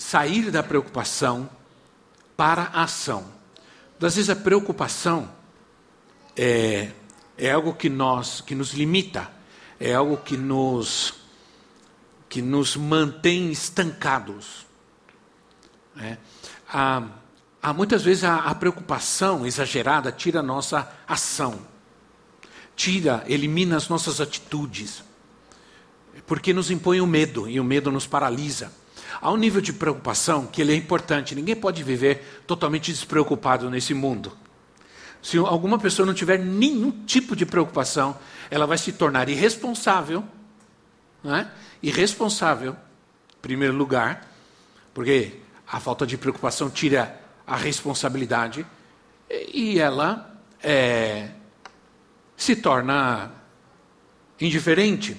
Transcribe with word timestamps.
sair 0.00 0.50
da 0.50 0.62
preocupação 0.62 1.48
para 2.34 2.62
a 2.72 2.84
ação. 2.84 3.26
Às 4.00 4.16
vezes 4.16 4.30
a 4.30 4.36
preocupação 4.36 5.30
é, 6.34 6.92
é 7.36 7.50
algo 7.52 7.74
que 7.74 7.90
nós 7.90 8.40
que 8.40 8.54
nos 8.54 8.72
limita, 8.72 9.30
é 9.78 9.92
algo 9.92 10.16
que 10.16 10.38
nos 10.38 11.14
que 12.30 12.40
nos 12.40 12.76
mantém 12.76 13.50
estancados. 13.50 14.64
Há, 16.68 17.02
há, 17.60 17.72
muitas 17.74 18.02
vezes 18.02 18.24
a, 18.24 18.36
a 18.36 18.54
preocupação 18.54 19.44
exagerada 19.44 20.10
tira 20.10 20.40
a 20.40 20.42
nossa 20.42 20.90
ação, 21.06 21.58
tira, 22.74 23.22
elimina 23.26 23.76
as 23.76 23.88
nossas 23.88 24.20
atitudes, 24.20 25.02
porque 26.26 26.54
nos 26.54 26.70
impõe 26.70 27.00
o 27.00 27.06
medo 27.06 27.48
e 27.50 27.60
o 27.60 27.64
medo 27.64 27.90
nos 27.90 28.06
paralisa. 28.06 28.72
Há 29.20 29.30
um 29.30 29.36
nível 29.36 29.60
de 29.60 29.72
preocupação 29.72 30.46
que 30.46 30.60
ele 30.60 30.72
é 30.72 30.76
importante. 30.76 31.34
Ninguém 31.34 31.56
pode 31.56 31.82
viver 31.82 32.42
totalmente 32.46 32.92
despreocupado 32.92 33.70
nesse 33.70 33.94
mundo. 33.94 34.36
Se 35.22 35.36
alguma 35.38 35.78
pessoa 35.78 36.06
não 36.06 36.14
tiver 36.14 36.38
nenhum 36.38 36.90
tipo 37.04 37.36
de 37.36 37.44
preocupação, 37.44 38.16
ela 38.50 38.66
vai 38.66 38.78
se 38.78 38.92
tornar 38.92 39.28
irresponsável. 39.28 40.24
Não 41.22 41.34
é? 41.34 41.50
Irresponsável, 41.82 42.72
em 42.72 43.40
primeiro 43.42 43.74
lugar, 43.74 44.26
porque 44.94 45.38
a 45.66 45.78
falta 45.78 46.06
de 46.06 46.16
preocupação 46.16 46.70
tira 46.70 47.20
a 47.46 47.56
responsabilidade 47.56 48.66
e 49.52 49.78
ela 49.78 50.38
é, 50.62 51.30
se 52.36 52.56
torna 52.56 53.30
indiferente. 54.40 55.16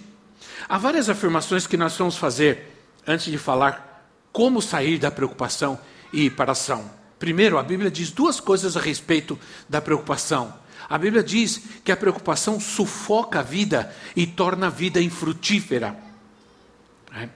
Há 0.67 0.77
várias 0.77 1.09
afirmações 1.09 1.67
que 1.67 1.77
nós 1.77 1.95
vamos 1.97 2.17
fazer 2.17 2.71
antes 3.05 3.25
de 3.25 3.37
falar 3.37 3.90
como 4.31 4.61
sair 4.61 4.97
da 4.97 5.11
preocupação 5.11 5.79
e 6.13 6.25
ir 6.25 6.31
para 6.31 6.51
a 6.51 6.53
ação. 6.53 6.89
Primeiro, 7.19 7.57
a 7.57 7.63
Bíblia 7.63 7.91
diz 7.91 8.11
duas 8.11 8.39
coisas 8.39 8.75
a 8.75 8.79
respeito 8.79 9.37
da 9.69 9.81
preocupação. 9.81 10.53
A 10.89 10.97
Bíblia 10.97 11.23
diz 11.23 11.61
que 11.83 11.91
a 11.91 11.97
preocupação 11.97 12.59
sufoca 12.59 13.39
a 13.39 13.43
vida 13.43 13.93
e 14.15 14.25
torna 14.25 14.67
a 14.67 14.69
vida 14.69 15.01
infrutífera. 15.01 15.95
É. 17.13 17.29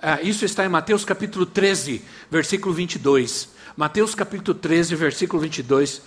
Ah, 0.00 0.22
isso 0.22 0.44
está 0.44 0.64
em 0.64 0.68
Mateus 0.68 1.04
capítulo 1.04 1.46
13, 1.46 2.02
versículo 2.30 2.74
22. 2.74 3.48
Mateus 3.76 4.14
capítulo 4.14 4.58
13, 4.58 4.94
versículo 4.94 5.42
22, 5.42 6.02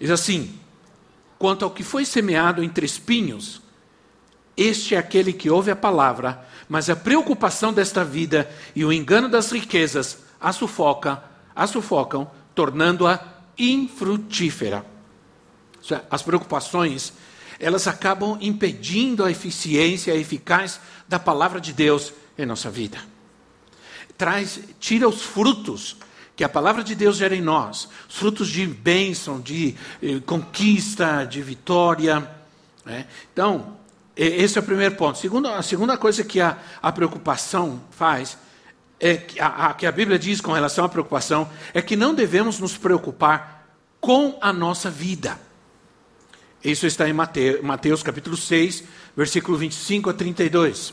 diz 0.00 0.10
assim: 0.10 0.58
Quanto 1.38 1.64
ao 1.64 1.70
que 1.70 1.82
foi 1.82 2.04
semeado 2.04 2.62
entre 2.62 2.86
espinhos, 2.86 3.60
este 4.56 4.94
é 4.94 4.98
aquele 4.98 5.32
que 5.32 5.50
ouve 5.50 5.70
a 5.70 5.76
palavra, 5.76 6.46
mas 6.68 6.90
a 6.90 6.96
preocupação 6.96 7.72
desta 7.72 8.04
vida 8.04 8.50
e 8.74 8.84
o 8.84 8.92
engano 8.92 9.28
das 9.28 9.50
riquezas 9.50 10.18
a 10.40 10.52
sufoca, 10.52 11.22
a 11.54 11.66
sufocam, 11.66 12.30
tornando-a 12.54 13.20
infrutífera. 13.58 14.84
As 16.10 16.22
preocupações, 16.22 17.12
elas 17.58 17.86
acabam 17.86 18.38
impedindo 18.40 19.24
a 19.24 19.30
eficiência, 19.30 20.14
eficácia 20.14 20.80
da 21.08 21.18
palavra 21.18 21.60
de 21.60 21.72
Deus 21.72 22.12
em 22.38 22.46
nossa 22.46 22.70
vida. 22.70 22.98
Traz, 24.16 24.60
tira 24.78 25.08
os 25.08 25.22
frutos 25.22 25.96
que 26.36 26.44
a 26.44 26.48
palavra 26.48 26.82
de 26.82 26.94
Deus 26.94 27.16
gera 27.16 27.36
em 27.36 27.42
nós, 27.42 27.88
os 28.08 28.16
frutos 28.16 28.48
de 28.48 28.66
bênção, 28.66 29.40
de 29.40 29.74
eh, 30.02 30.20
conquista, 30.24 31.24
de 31.24 31.42
vitória. 31.42 32.30
Né? 32.84 33.06
Então, 33.32 33.76
esse 34.16 34.58
é 34.58 34.60
o 34.60 34.64
primeiro 34.64 34.94
ponto. 34.96 35.18
Segundo, 35.18 35.48
a 35.48 35.62
segunda 35.62 35.96
coisa 35.96 36.24
que 36.24 36.40
a, 36.40 36.58
a 36.82 36.92
preocupação 36.92 37.80
faz, 37.90 38.36
é 38.98 39.16
que 39.16 39.40
a, 39.40 39.46
a, 39.46 39.74
que 39.74 39.86
a 39.86 39.92
Bíblia 39.92 40.18
diz 40.18 40.40
com 40.40 40.52
relação 40.52 40.84
à 40.84 40.88
preocupação, 40.88 41.48
é 41.72 41.80
que 41.80 41.96
não 41.96 42.14
devemos 42.14 42.58
nos 42.58 42.76
preocupar 42.76 43.66
com 44.00 44.38
a 44.40 44.52
nossa 44.52 44.90
vida. 44.90 45.38
Isso 46.62 46.86
está 46.86 47.08
em 47.08 47.12
Mateus, 47.12 47.62
Mateus 47.62 48.02
capítulo 48.02 48.36
6, 48.36 48.84
versículo 49.16 49.56
25 49.56 50.10
a 50.10 50.12
32. 50.12 50.92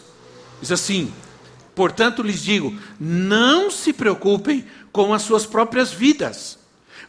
Diz 0.62 0.72
assim: 0.72 1.14
Portanto 1.76 2.24
lhes 2.24 2.42
digo, 2.42 2.74
não 3.00 3.70
se 3.70 3.92
preocupem 3.92 4.66
com 4.92 5.14
as 5.14 5.24
suas 5.24 5.46
próprias 5.46 5.92
vidas 5.92 6.58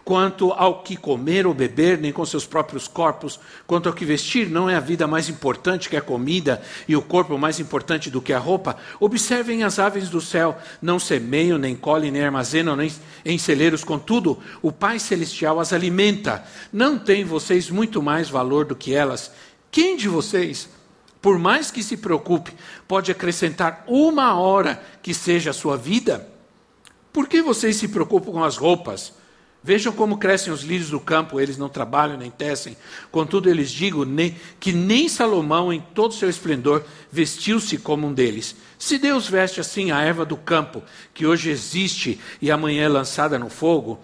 quanto 0.09 0.53
ao 0.53 0.83
que 0.83 0.97
comer 0.97 1.47
ou 1.47 1.53
beber, 1.53 1.99
nem 1.99 2.11
com 2.11 2.25
seus 2.25 2.47
próprios 2.47 2.89
corpos, 2.89 3.39
quanto 3.67 3.91
ao 3.91 3.95
que 3.95 4.07
vestir, 4.07 4.49
não 4.49 4.67
é 4.67 4.75
a 4.75 4.81
vida 4.81 5.07
mais 5.07 5.29
importante 5.29 5.87
que 5.87 5.99
a 5.99 6.01
comida 6.01 6.63
e 6.89 6.97
o 6.97 7.03
corpo 7.03 7.37
mais 7.37 7.61
importante 7.61 8.09
do 8.09 8.23
que 8.23 8.33
a 8.33 8.39
roupa. 8.39 8.79
Observem 8.99 9.65
as 9.65 9.79
aves 9.79 10.09
do 10.09 10.19
céu, 10.19 10.57
não 10.81 10.99
semeiam, 10.99 11.59
nem 11.59 11.77
colhem, 11.77 12.11
nem 12.11 12.25
armazenam, 12.25 12.75
nem 12.75 12.91
em 13.23 13.37
celeiros, 13.37 13.85
contudo, 13.85 14.39
o 14.63 14.73
Pai 14.73 14.99
Celestial 14.99 15.61
as 15.61 15.75
alimenta. 15.75 16.43
Não 16.73 16.99
têm 16.99 17.23
vocês 17.23 17.69
muito 17.69 18.01
mais 18.01 18.31
valor 18.31 18.65
do 18.65 18.75
que 18.75 18.95
elas? 18.95 19.31
Quem 19.71 19.95
de 19.95 20.09
vocês, 20.09 20.71
por 21.21 21.39
mais 21.39 21.71
que 21.71 21.83
se 21.83 21.99
preocupe, 21.99 22.55
pode 22.89 23.13
acrescentar 23.13 23.85
uma 23.87 24.41
hora 24.41 24.83
que 25.03 25.13
seja 25.13 25.51
a 25.51 25.53
sua 25.53 25.77
vida? 25.77 26.27
Por 27.13 27.29
que 27.29 27.43
vocês 27.43 27.77
se 27.77 27.89
preocupam 27.89 28.33
com 28.33 28.43
as 28.43 28.57
roupas? 28.57 29.19
Vejam 29.63 29.93
como 29.93 30.19
crescem 30.19 30.53
os 30.53 30.63
lírios 30.63 30.91
do 30.91 31.01
campo, 31.01 31.41
eles 31.41 31.59
não 31.59 31.69
trabalham 31.69 32.17
nem 32.17 32.31
tecem. 32.31 32.77
Contudo, 33.11 33.51
eles 33.51 33.71
digo 33.71 34.05
nem, 34.05 34.37
que 34.61 34.73
nem 34.73 35.09
Salomão, 35.09 35.73
em 35.73 35.81
todo 35.95 36.15
seu 36.15 36.31
esplendor, 36.31 36.85
vestiu-se 37.11 37.77
como 37.77 38.07
um 38.07 38.13
deles. 38.13 38.55
Se 38.79 38.99
Deus 38.99 39.29
veste 39.29 39.61
assim 39.61 39.91
a 39.91 40.01
erva 40.01 40.25
do 40.25 40.37
campo, 40.37 40.83
que 41.13 41.27
hoje 41.27 41.51
existe 41.51 42.21
e 42.41 42.51
amanhã 42.51 42.85
é 42.85 42.89
lançada 42.89 43.39
no 43.39 43.51
fogo, 43.51 43.99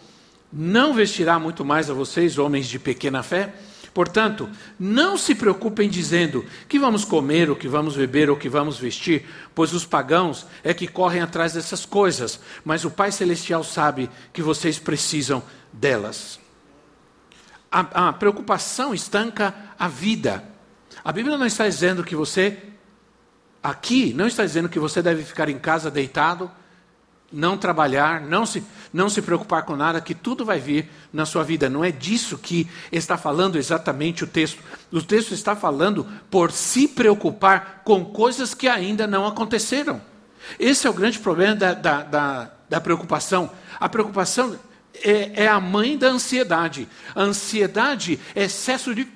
não 0.53 0.93
vestirá 0.93 1.39
muito 1.39 1.65
mais 1.65 1.89
a 1.89 1.95
vocês, 1.95 2.37
homens 2.37 2.67
de 2.67 2.79
pequena 2.79 3.23
fé? 3.23 3.55
Portanto, 3.95 4.51
não 4.77 5.17
se 5.17 5.37
preocupem 5.37 5.89
dizendo 5.89 6.45
que 6.69 6.81
vamos 6.81 7.05
comer, 7.05 7.49
ou 7.49 7.55
que 7.55 7.69
vamos 7.69 7.97
beber, 7.97 8.29
ou 8.29 8.37
que 8.37 8.49
vamos 8.49 8.77
vestir, 8.77 9.25
pois 9.55 9.73
os 9.73 9.87
pagãos 9.87 10.45
é 10.65 10.75
que 10.75 10.89
correm 10.89 11.23
atrás 11.23 11.53
dessas 11.53 11.87
coisas, 11.87 12.41
mas 12.65 12.85
o 12.85 12.91
Pai 12.91 13.13
Celestial 13.13 13.63
sabe 13.63 14.11
que 14.33 14.43
vocês 14.43 14.81
precisam 14.81 15.41
delas. 15.73 16.41
A, 17.71 18.09
a 18.09 18.13
preocupação 18.13 18.93
estanca 18.93 19.55
a 19.79 19.87
vida. 19.87 20.43
A 21.05 21.13
Bíblia 21.13 21.39
não 21.39 21.47
está 21.47 21.69
dizendo 21.69 22.03
que 22.03 22.17
você, 22.17 22.59
aqui, 23.63 24.13
não 24.13 24.27
está 24.27 24.45
dizendo 24.45 24.69
que 24.69 24.81
você 24.81 25.01
deve 25.01 25.23
ficar 25.23 25.49
em 25.49 25.59
casa 25.59 25.89
deitado 25.89 26.51
não 27.35 27.59
trabalhar, 27.59 28.21
não 28.21 28.47
se, 28.47 28.63
não 28.95 29.09
se 29.09 29.21
preocupar 29.21 29.65
com 29.65 29.75
nada, 29.75 30.01
que 30.01 30.15
tudo 30.15 30.45
vai 30.45 30.61
vir 30.61 30.89
na 31.13 31.27
sua 31.27 31.43
vida. 31.43 31.69
Não 31.69 31.85
é 31.85 31.91
disso 31.91 32.39
que 32.39 32.69
está 32.93 33.19
falando 33.19 33.59
exatamente 33.59 34.23
o 34.23 34.27
texto. 34.27 34.63
O 34.93 35.03
texto 35.03 35.35
está 35.35 35.57
falando 35.57 36.07
por 36.31 36.53
se 36.53 36.87
preocupar 36.87 37.83
com 37.85 38.05
coisas 38.05 38.55
que 38.55 38.69
ainda 38.69 39.05
não 39.05 39.27
aconteceram. 39.27 40.01
Esse 40.61 40.87
é 40.87 40.91
o 40.91 40.95
grande 40.95 41.19
problema 41.19 41.57
da, 41.57 41.75
da, 41.75 42.03
da, 42.05 42.51
da 42.69 42.81
preocupação. 42.81 43.51
A 43.81 43.89
preocupação 43.89 44.57
é, 45.03 45.43
é, 45.43 45.49
a 45.49 45.59
mãe 45.59 45.99
da 45.99 46.07
ansiedade. 46.07 46.87
A 47.17 47.23
ansiedade 47.23 48.21
é 48.33 48.45
excesso 48.45 48.95
de, 48.95 49.09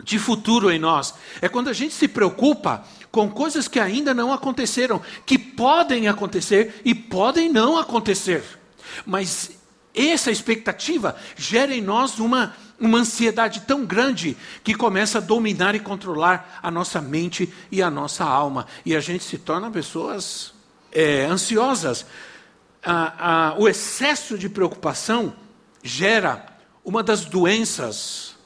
de 0.00 0.16
futuro 0.16 0.70
em 0.70 0.78
nós. 0.78 1.12
É 1.42 1.48
quando 1.48 1.66
a 1.66 1.72
gente 1.72 1.92
se 1.92 2.06
preocupa 2.06 2.84
com 3.10 3.28
coisas 3.28 3.66
que 3.66 3.80
ainda 3.80 4.14
não 4.14 4.32
aconteceram, 4.32 5.02
que 5.26 5.38
podem 5.38 6.06
acontecer 6.06 6.80
e 6.84 6.94
podem 6.94 7.50
não 7.50 7.76
acontecer. 7.76 8.57
Mas 9.04 9.50
essa 9.94 10.30
expectativa 10.30 11.16
gera 11.36 11.74
em 11.74 11.80
nós 11.80 12.18
uma, 12.18 12.54
uma 12.78 12.98
ansiedade 12.98 13.62
tão 13.62 13.84
grande 13.84 14.36
que 14.62 14.74
começa 14.74 15.18
a 15.18 15.20
dominar 15.20 15.74
e 15.74 15.80
controlar 15.80 16.60
a 16.62 16.70
nossa 16.70 17.00
mente 17.00 17.52
e 17.70 17.82
a 17.82 17.90
nossa 17.90 18.24
alma. 18.24 18.66
E 18.86 18.94
a 18.94 19.00
gente 19.00 19.24
se 19.24 19.38
torna 19.38 19.70
pessoas 19.70 20.52
é, 20.92 21.24
ansiosas. 21.24 22.06
o 23.58 23.68
excesso 23.68 24.38
de 24.38 24.48
preocupação 24.48 25.34
gera 25.82 26.46
uma 26.84 27.02
das 27.02 27.24
doenças, 27.24 28.36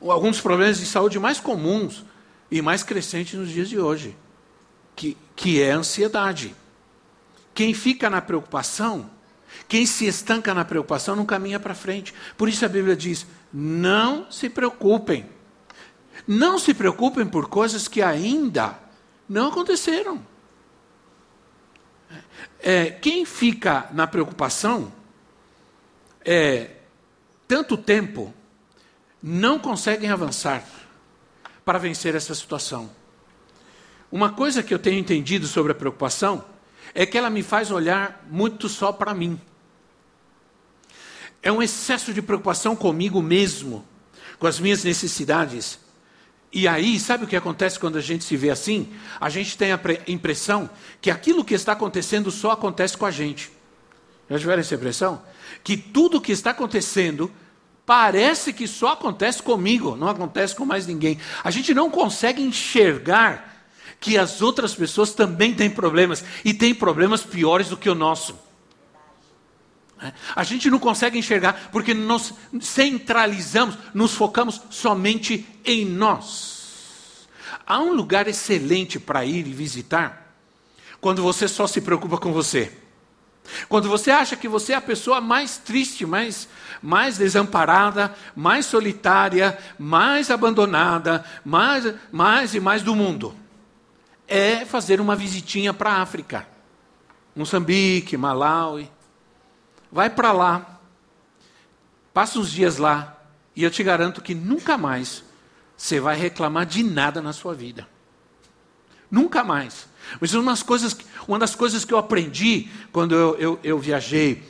alguns 0.00 0.40
problemas 0.40 0.78
de 0.78 0.86
saúde 0.86 1.18
mais 1.18 1.38
comuns 1.38 2.04
e 2.50 2.62
mais 2.62 2.82
crescente 2.82 3.36
nos 3.36 3.50
dias 3.50 3.68
de 3.68 3.78
hoje, 3.78 4.16
que, 4.96 5.16
que 5.36 5.62
é 5.62 5.72
a 5.72 5.76
ansiedade. 5.76 6.54
Quem 7.54 7.74
fica 7.74 8.08
na 8.08 8.20
preocupação 8.20 9.10
Quem 9.70 9.86
se 9.86 10.04
estanca 10.04 10.52
na 10.52 10.64
preocupação 10.64 11.14
não 11.14 11.24
caminha 11.24 11.60
para 11.60 11.76
frente. 11.76 12.12
Por 12.36 12.48
isso 12.48 12.64
a 12.64 12.68
Bíblia 12.68 12.96
diz: 12.96 13.24
não 13.52 14.28
se 14.28 14.50
preocupem. 14.50 15.30
Não 16.26 16.58
se 16.58 16.74
preocupem 16.74 17.24
por 17.24 17.48
coisas 17.48 17.86
que 17.86 18.02
ainda 18.02 18.76
não 19.28 19.46
aconteceram. 19.46 20.26
É, 22.58 22.90
quem 22.90 23.24
fica 23.24 23.88
na 23.92 24.08
preocupação 24.08 24.92
é, 26.24 26.72
tanto 27.46 27.76
tempo 27.76 28.34
não 29.22 29.56
conseguem 29.56 30.10
avançar 30.10 30.64
para 31.64 31.78
vencer 31.78 32.16
essa 32.16 32.34
situação. 32.34 32.90
Uma 34.10 34.32
coisa 34.32 34.64
que 34.64 34.74
eu 34.74 34.80
tenho 34.80 34.98
entendido 34.98 35.46
sobre 35.46 35.70
a 35.70 35.76
preocupação 35.76 36.44
é 36.92 37.06
que 37.06 37.16
ela 37.16 37.30
me 37.30 37.44
faz 37.44 37.70
olhar 37.70 38.26
muito 38.28 38.68
só 38.68 38.90
para 38.90 39.14
mim. 39.14 39.40
É 41.42 41.50
um 41.50 41.62
excesso 41.62 42.12
de 42.12 42.20
preocupação 42.20 42.76
comigo 42.76 43.22
mesmo, 43.22 43.84
com 44.38 44.46
as 44.46 44.60
minhas 44.60 44.84
necessidades. 44.84 45.78
E 46.52 46.66
aí, 46.66 46.98
sabe 46.98 47.24
o 47.24 47.26
que 47.26 47.36
acontece 47.36 47.78
quando 47.78 47.96
a 47.96 48.00
gente 48.00 48.24
se 48.24 48.36
vê 48.36 48.50
assim? 48.50 48.88
A 49.20 49.30
gente 49.30 49.56
tem 49.56 49.72
a 49.72 49.80
impressão 50.08 50.68
que 51.00 51.10
aquilo 51.10 51.44
que 51.44 51.54
está 51.54 51.72
acontecendo 51.72 52.30
só 52.30 52.50
acontece 52.50 52.96
com 52.96 53.06
a 53.06 53.10
gente. 53.10 53.50
Já 54.28 54.38
tiveram 54.38 54.60
essa 54.60 54.74
impressão? 54.74 55.22
Que 55.64 55.76
tudo 55.76 56.18
o 56.18 56.20
que 56.20 56.32
está 56.32 56.50
acontecendo 56.50 57.30
parece 57.86 58.52
que 58.52 58.68
só 58.68 58.92
acontece 58.92 59.42
comigo, 59.42 59.96
não 59.96 60.08
acontece 60.08 60.54
com 60.54 60.64
mais 60.64 60.86
ninguém. 60.86 61.18
A 61.42 61.50
gente 61.50 61.74
não 61.74 61.90
consegue 61.90 62.42
enxergar 62.42 63.66
que 63.98 64.16
as 64.16 64.40
outras 64.40 64.74
pessoas 64.74 65.12
também 65.12 65.54
têm 65.54 65.68
problemas 65.68 66.24
e 66.44 66.54
têm 66.54 66.74
problemas 66.74 67.22
piores 67.22 67.68
do 67.68 67.76
que 67.76 67.90
o 67.90 67.94
nosso. 67.94 68.49
É. 70.02 70.12
A 70.34 70.42
gente 70.42 70.70
não 70.70 70.78
consegue 70.78 71.18
enxergar 71.18 71.68
porque 71.70 71.92
nós 71.92 72.32
centralizamos, 72.60 73.76
nos 73.92 74.12
focamos 74.12 74.60
somente 74.70 75.46
em 75.64 75.84
nós. 75.84 77.28
Há 77.66 77.80
um 77.80 77.92
lugar 77.92 78.26
excelente 78.26 78.98
para 78.98 79.24
ir 79.24 79.46
e 79.46 79.52
visitar 79.52 80.34
quando 81.00 81.22
você 81.22 81.46
só 81.46 81.66
se 81.66 81.80
preocupa 81.80 82.16
com 82.16 82.32
você. 82.32 82.72
Quando 83.68 83.88
você 83.88 84.10
acha 84.10 84.36
que 84.36 84.48
você 84.48 84.72
é 84.72 84.76
a 84.76 84.80
pessoa 84.80 85.20
mais 85.20 85.58
triste, 85.58 86.06
mais, 86.06 86.48
mais 86.82 87.18
desamparada, 87.18 88.14
mais 88.34 88.66
solitária, 88.66 89.58
mais 89.78 90.30
abandonada, 90.30 91.24
mais, 91.44 91.94
mais 92.12 92.54
e 92.54 92.60
mais 92.60 92.82
do 92.82 92.94
mundo, 92.94 93.34
é 94.26 94.64
fazer 94.64 95.00
uma 95.00 95.16
visitinha 95.16 95.74
para 95.74 95.90
a 95.92 96.02
África. 96.02 96.46
Moçambique, 97.34 98.16
Malawi. 98.16 98.90
Vai 99.90 100.10
para 100.10 100.32
lá, 100.32 100.80
passa 102.14 102.38
uns 102.38 102.50
dias 102.50 102.76
lá, 102.76 103.18
e 103.56 103.64
eu 103.64 103.70
te 103.70 103.82
garanto 103.82 104.22
que 104.22 104.34
nunca 104.34 104.78
mais 104.78 105.24
você 105.76 105.98
vai 105.98 106.16
reclamar 106.16 106.66
de 106.66 106.82
nada 106.82 107.20
na 107.20 107.32
sua 107.32 107.54
vida. 107.54 107.88
Nunca 109.10 109.42
mais. 109.42 109.88
Mas 110.20 110.34
uma 110.34 110.52
das 110.52 110.62
coisas, 110.62 110.96
uma 111.26 111.38
das 111.38 111.54
coisas 111.54 111.84
que 111.84 111.92
eu 111.92 111.98
aprendi 111.98 112.68
quando 112.92 113.14
eu, 113.14 113.36
eu, 113.36 113.60
eu 113.62 113.78
viajei, 113.78 114.42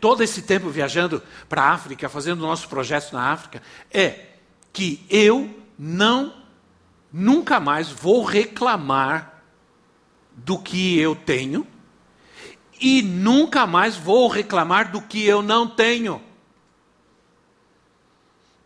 todo 0.00 0.22
esse 0.22 0.42
tempo 0.42 0.70
viajando 0.70 1.22
para 1.48 1.62
a 1.62 1.72
África, 1.72 2.08
fazendo 2.08 2.40
nossos 2.40 2.66
projetos 2.66 3.12
na 3.12 3.30
África, 3.30 3.62
é 3.90 4.26
que 4.72 5.04
eu 5.10 5.54
não, 5.78 6.32
nunca 7.12 7.60
mais 7.60 7.90
vou 7.90 8.24
reclamar 8.24 9.42
do 10.36 10.58
que 10.58 10.98
eu 10.98 11.14
tenho 11.14 11.66
e 12.84 13.00
nunca 13.00 13.66
mais 13.66 13.96
vou 13.96 14.28
reclamar 14.28 14.92
do 14.92 15.00
que 15.00 15.24
eu 15.24 15.40
não 15.40 15.66
tenho. 15.66 16.20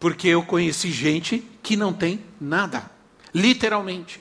Porque 0.01 0.27
eu 0.27 0.43
conheci 0.43 0.91
gente 0.91 1.39
que 1.63 1.77
não 1.77 1.93
tem 1.93 2.25
nada, 2.41 2.91
literalmente. 3.33 4.21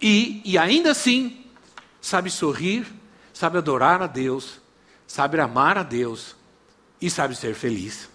E, 0.00 0.40
e 0.42 0.56
ainda 0.56 0.92
assim, 0.92 1.44
sabe 2.00 2.30
sorrir, 2.30 2.86
sabe 3.30 3.58
adorar 3.58 4.00
a 4.00 4.06
Deus, 4.06 4.58
sabe 5.06 5.38
amar 5.38 5.76
a 5.76 5.82
Deus 5.82 6.34
e 6.98 7.10
sabe 7.10 7.36
ser 7.36 7.54
feliz. 7.54 8.08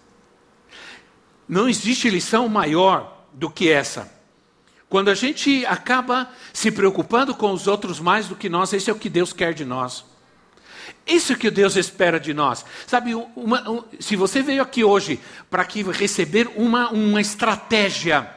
Não 1.48 1.70
existe 1.70 2.10
lição 2.10 2.50
maior 2.50 3.28
do 3.32 3.48
que 3.48 3.70
essa. 3.70 4.12
Quando 4.90 5.10
a 5.10 5.16
gente 5.16 5.64
acaba 5.68 6.32
se 6.52 6.72
preocupando 6.72 7.36
com 7.36 7.52
os 7.52 7.68
outros 7.68 8.00
mais 8.00 8.28
do 8.28 8.36
que 8.36 8.50
nós, 8.50 8.74
esse 8.74 8.90
é 8.90 8.94
o 8.94 8.98
que 8.98 9.08
Deus 9.08 9.32
quer 9.34 9.54
de 9.54 9.64
nós. 9.64 10.10
Isso 11.06 11.36
que 11.36 11.50
Deus 11.50 11.76
espera 11.76 12.20
de 12.20 12.34
nós. 12.34 12.64
Sabe, 12.86 13.16
uma, 13.36 13.70
um, 13.70 13.84
se 14.00 14.16
você 14.16 14.42
veio 14.42 14.62
aqui 14.62 14.84
hoje 14.84 15.20
para 15.50 15.66
receber 15.94 16.50
uma, 16.56 16.90
uma 16.90 17.20
estratégia 17.20 18.30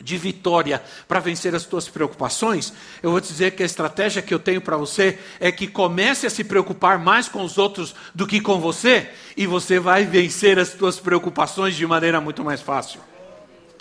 de 0.00 0.16
vitória 0.16 0.82
para 1.06 1.20
vencer 1.20 1.54
as 1.54 1.64
tuas 1.64 1.88
preocupações, 1.88 2.72
eu 3.02 3.10
vou 3.10 3.20
te 3.20 3.28
dizer 3.28 3.52
que 3.52 3.62
a 3.62 3.66
estratégia 3.66 4.22
que 4.22 4.32
eu 4.32 4.38
tenho 4.38 4.60
para 4.60 4.76
você 4.76 5.18
é 5.40 5.50
que 5.50 5.66
comece 5.66 6.26
a 6.26 6.30
se 6.30 6.44
preocupar 6.44 6.98
mais 6.98 7.28
com 7.28 7.42
os 7.42 7.58
outros 7.58 7.94
do 8.14 8.26
que 8.26 8.40
com 8.40 8.60
você, 8.60 9.10
e 9.36 9.46
você 9.46 9.78
vai 9.78 10.04
vencer 10.04 10.58
as 10.58 10.70
tuas 10.70 11.00
preocupações 11.00 11.74
de 11.74 11.86
maneira 11.86 12.20
muito 12.20 12.44
mais 12.44 12.60
fácil. 12.60 13.00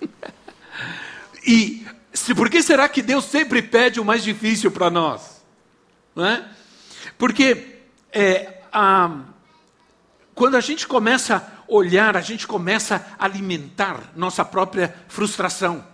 e 1.45 1.85
se, 2.13 2.33
por 2.33 2.49
que 2.49 2.63
será 2.63 2.89
que 2.89 3.01
Deus 3.01 3.25
sempre 3.25 3.61
pede 3.61 3.99
o 3.99 4.05
mais 4.05 4.23
difícil 4.23 4.71
para 4.71 4.89
nós? 4.89 5.43
Não 6.15 6.25
é? 6.25 6.43
Porque 7.17 7.76
é, 8.17 8.61
a, 8.73 9.11
quando 10.33 10.57
a 10.57 10.59
gente 10.59 10.87
começa 10.87 11.35
a 11.35 11.41
olhar, 11.67 12.17
a 12.17 12.21
gente 12.21 12.47
começa 12.47 13.05
a 13.19 13.25
alimentar 13.25 14.11
nossa 14.15 14.43
própria 14.43 14.95
frustração. 15.07 15.85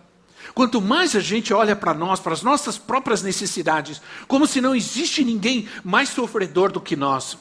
Quanto 0.53 0.79
mais 0.79 1.17
a 1.17 1.19
gente 1.19 1.53
olha 1.53 1.75
para 1.75 1.93
nós, 1.93 2.21
para 2.21 2.31
as 2.31 2.41
nossas 2.41 2.77
próprias 2.77 3.21
necessidades, 3.23 4.01
como 4.25 4.47
se 4.47 4.61
não 4.61 4.73
existe 4.73 5.21
ninguém 5.23 5.67
mais 5.83 6.09
sofredor 6.09 6.71
do 6.71 6.79
que 6.79 6.95
nós, 6.95 7.37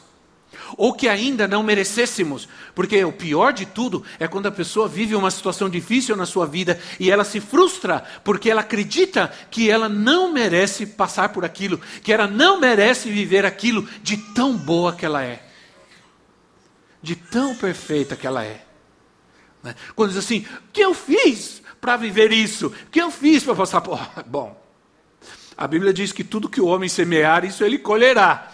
ou 0.76 0.92
que 0.92 1.08
ainda 1.08 1.46
não 1.46 1.62
merecêssemos, 1.62 2.48
porque 2.74 3.04
o 3.04 3.12
pior 3.12 3.52
de 3.52 3.66
tudo 3.66 4.04
é 4.18 4.26
quando 4.26 4.46
a 4.46 4.52
pessoa 4.52 4.88
vive 4.88 5.14
uma 5.14 5.30
situação 5.30 5.68
difícil 5.68 6.16
na 6.16 6.26
sua 6.26 6.46
vida 6.46 6.80
e 6.98 7.10
ela 7.10 7.24
se 7.24 7.40
frustra 7.40 8.04
porque 8.24 8.50
ela 8.50 8.60
acredita 8.60 9.32
que 9.50 9.70
ela 9.70 9.88
não 9.88 10.32
merece 10.32 10.86
passar 10.86 11.30
por 11.30 11.44
aquilo, 11.44 11.80
que 12.02 12.12
ela 12.12 12.26
não 12.26 12.60
merece 12.60 13.10
viver 13.10 13.44
aquilo 13.44 13.88
de 14.02 14.16
tão 14.16 14.56
boa 14.56 14.94
que 14.94 15.04
ela 15.04 15.22
é, 15.22 15.42
de 17.02 17.16
tão 17.16 17.54
perfeita 17.54 18.16
que 18.16 18.26
ela 18.26 18.44
é. 18.44 18.64
Né? 19.62 19.74
Quando 19.94 20.10
diz 20.10 20.18
assim: 20.18 20.46
o 20.68 20.72
que 20.72 20.80
eu 20.80 20.94
fiz 20.94 21.62
para 21.80 21.96
viver 21.96 22.32
isso? 22.32 22.68
O 22.68 22.90
que 22.90 23.00
eu 23.00 23.10
fiz 23.10 23.44
para 23.44 23.54
passar 23.54 23.80
por. 23.80 23.98
Bom, 24.26 24.60
a 25.56 25.66
Bíblia 25.66 25.92
diz 25.92 26.12
que 26.12 26.24
tudo 26.24 26.48
que 26.48 26.60
o 26.60 26.66
homem 26.66 26.88
semear, 26.88 27.44
isso 27.44 27.64
ele 27.64 27.78
colherá. 27.78 28.52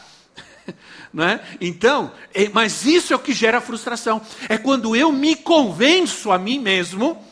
É? 1.16 1.40
Então, 1.60 2.12
é, 2.34 2.48
mas 2.50 2.84
isso 2.84 3.12
é 3.12 3.16
o 3.16 3.20
que 3.20 3.32
gera 3.32 3.60
frustração. 3.60 4.20
É 4.48 4.58
quando 4.58 4.94
eu 4.94 5.10
me 5.10 5.34
convenço 5.34 6.30
a 6.30 6.38
mim 6.38 6.58
mesmo, 6.58 7.24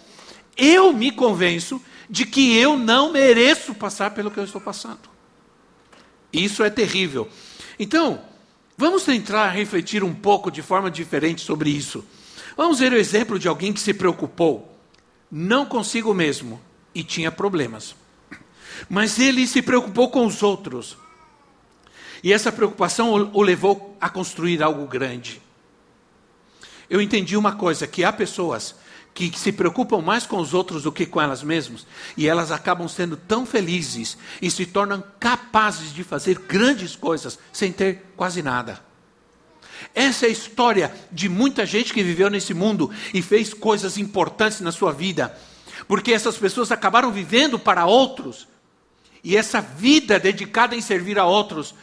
eu 0.57 0.93
me 0.93 1.11
convenço 1.11 1.81
de 2.09 2.25
que 2.25 2.57
eu 2.57 2.79
não 2.79 3.13
mereço 3.13 3.75
passar 3.75 4.13
pelo 4.13 4.31
que 4.31 4.39
eu 4.39 4.45
estou 4.45 4.61
passando. 4.61 5.11
Isso 6.33 6.65
é 6.65 6.71
terrível. 6.71 7.29
Então, 7.79 8.21
vamos 8.79 9.05
tentar 9.05 9.51
refletir 9.51 10.03
um 10.03 10.15
pouco 10.15 10.51
de 10.51 10.63
forma 10.63 10.91
diferente 10.91 11.43
sobre 11.43 11.71
isso. 11.71 12.05
Vamos 12.57 12.79
ver 12.79 12.93
o 12.93 12.97
exemplo 12.97 13.39
de 13.39 13.49
alguém 13.49 13.73
que 13.73 13.81
se 13.81 13.93
preocupou 13.93 14.77
não 15.31 15.67
consigo 15.67 16.15
mesmo 16.15 16.61
e 16.95 17.03
tinha 17.03 17.31
problemas. 17.31 17.95
Mas 18.89 19.19
ele 19.19 19.47
se 19.47 19.61
preocupou 19.61 20.11
com 20.11 20.25
os 20.27 20.43
outros. 20.43 20.97
E 22.23 22.33
essa 22.33 22.53
preocupação 22.53 23.13
o 23.33 23.43
levou 23.43 23.97
a 24.01 24.09
construir 24.09 24.63
algo 24.63 24.87
grande. 24.87 25.41
Eu 26.89 27.01
entendi 27.01 27.37
uma 27.37 27.57
coisa: 27.57 27.87
que 27.87 28.05
há 28.05 28.13
pessoas 28.13 28.75
que 29.17 29.33
se 29.37 29.51
preocupam 29.51 30.03
mais 30.03 30.27
com 30.27 30.39
os 30.39 30.53
outros 30.53 30.83
do 30.83 30.93
que 30.93 31.07
com 31.07 31.21
elas 31.21 31.43
mesmas, 31.43 31.87
e 32.19 32.29
elas 32.29 32.53
acabam 32.53 32.87
sendo 32.87 33.17
tão 33.17 33.47
felizes 33.47 34.19
e 34.43 34.51
se 34.51 34.67
tornam 34.67 35.03
capazes 35.19 35.93
de 35.95 36.05
fazer 36.05 36.39
grandes 36.41 36.95
coisas 36.95 37.39
sem 37.51 37.73
ter 37.73 38.13
quase 38.15 38.43
nada. 38.43 38.79
Essa 39.95 40.27
é 40.27 40.29
a 40.29 40.33
história 40.33 40.95
de 41.11 41.31
muita 41.31 41.65
gente 41.65 41.95
que 41.95 42.03
viveu 42.03 42.29
nesse 42.29 42.53
mundo 42.53 42.91
e 43.15 43.23
fez 43.23 43.55
coisas 43.55 43.97
importantes 43.97 44.61
na 44.61 44.71
sua 44.71 44.93
vida, 44.93 45.37
porque 45.89 46.13
essas 46.13 46.37
pessoas 46.37 46.71
acabaram 46.71 47.11
vivendo 47.11 47.59
para 47.59 47.87
outros, 47.87 48.47
e 49.25 49.35
essa 49.35 49.63
vida 49.63 50.21
dedicada 50.21 50.77
em 50.77 50.81
servir 50.83 51.19
a 51.19 51.25
outros 51.25 51.75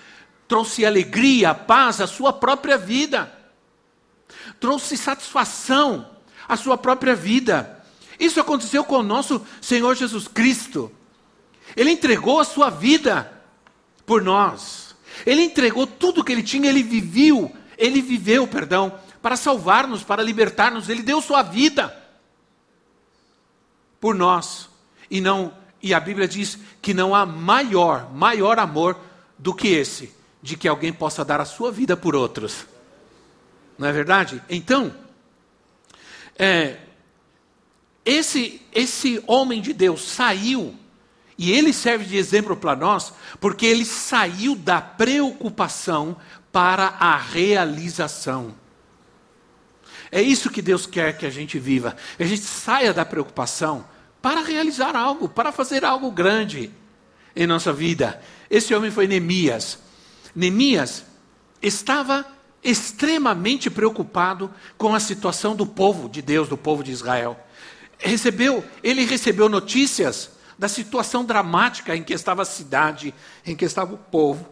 trouxe 0.54 0.86
alegria, 0.86 1.56
paz 1.56 2.00
à 2.00 2.06
sua 2.06 2.32
própria 2.32 2.78
vida, 2.78 3.36
trouxe 4.60 4.96
satisfação 4.96 6.08
à 6.48 6.56
sua 6.56 6.78
própria 6.78 7.16
vida. 7.16 7.84
Isso 8.20 8.40
aconteceu 8.40 8.84
com 8.84 8.98
o 8.98 9.04
nosso 9.04 9.44
Senhor 9.60 9.96
Jesus 9.96 10.28
Cristo. 10.28 10.92
Ele 11.76 11.90
entregou 11.90 12.40
a 12.40 12.44
sua 12.46 12.70
vida 12.70 13.34
por 14.06 14.22
nós. 14.22 14.96
Ele 15.26 15.42
entregou 15.42 15.88
tudo 15.88 16.24
que 16.24 16.32
ele 16.32 16.44
tinha, 16.44 16.70
ele 16.70 16.84
viveu 16.84 17.52
ele 17.76 18.04
viveu, 18.04 18.48
perdão, 18.48 18.94
para 19.24 19.36
salvar-nos, 19.36 20.04
para 20.04 20.22
libertar-nos, 20.22 20.90
ele 20.90 21.02
deu 21.02 21.20
sua 21.20 21.42
vida 21.42 21.92
por 24.00 24.14
nós. 24.14 24.70
E 25.10 25.20
não, 25.20 25.52
e 25.82 25.96
a 25.96 26.00
Bíblia 26.00 26.28
diz 26.28 26.60
que 26.80 26.94
não 26.94 27.16
há 27.16 27.26
maior, 27.26 28.14
maior 28.14 28.60
amor 28.60 28.96
do 29.40 29.52
que 29.52 29.70
esse, 29.70 30.14
de 30.44 30.58
que 30.58 30.68
alguém 30.68 30.92
possa 30.92 31.24
dar 31.24 31.40
a 31.40 31.46
sua 31.46 31.72
vida 31.72 31.96
por 31.96 32.16
outros. 32.16 32.68
Não 33.80 33.88
é 33.88 33.92
verdade? 33.94 34.44
Então, 34.50 34.94
é, 36.38 36.78
esse, 38.06 38.62
esse 38.74 39.24
homem 39.26 39.62
de 39.62 39.72
Deus 39.72 40.04
saiu, 40.04 40.76
e 41.38 41.52
ele 41.52 41.72
serve 41.72 42.06
de 42.06 42.18
exemplo 42.18 42.58
para 42.58 42.76
nós, 42.76 43.14
porque 43.40 43.66
ele 43.66 43.86
saiu 43.86 44.54
da 44.54 44.82
preocupação 44.82 46.18
para 46.52 46.88
a 47.00 47.18
realização. 47.18 48.54
É 50.12 50.22
isso 50.22 50.52
que 50.52 50.62
Deus 50.62 50.86
quer 50.86 51.18
que 51.18 51.26
a 51.26 51.30
gente 51.30 51.58
viva. 51.58 51.96
A 52.20 52.24
gente 52.26 52.44
saia 52.44 52.94
da 52.94 53.04
preocupação 53.04 53.84
para 54.22 54.42
realizar 54.42 54.96
algo, 54.96 55.28
para 55.28 55.52
fazer 55.52 55.84
algo 55.84 56.12
grande 56.12 56.70
em 57.36 57.48
nossa 57.48 57.74
vida. 57.74 58.22
Esse 58.50 58.76
homem 58.76 58.92
foi 58.92 59.08
Neemias. 59.08 59.80
Neemias 60.36 61.06
estava 61.62 62.26
extremamente 62.64 63.70
preocupado 63.70 64.54
com 64.78 64.96
a 64.96 65.00
situação 65.00 65.56
do 65.56 65.66
povo 65.66 66.08
de 66.08 66.22
Deus, 66.22 66.48
do 66.48 66.58
povo 66.58 66.84
de 66.84 66.92
Israel. 66.92 67.38
Recebeu, 68.00 68.64
ele 68.82 69.06
recebeu 69.06 69.50
notícias 69.50 70.32
da 70.58 70.68
situação 70.68 71.26
dramática 71.26 71.96
em 71.96 72.04
que 72.04 72.14
estava 72.14 72.42
a 72.42 72.46
cidade, 72.46 73.14
em 73.46 73.56
que 73.56 73.66
estava 73.66 73.94
o 73.94 73.98
povo, 73.98 74.48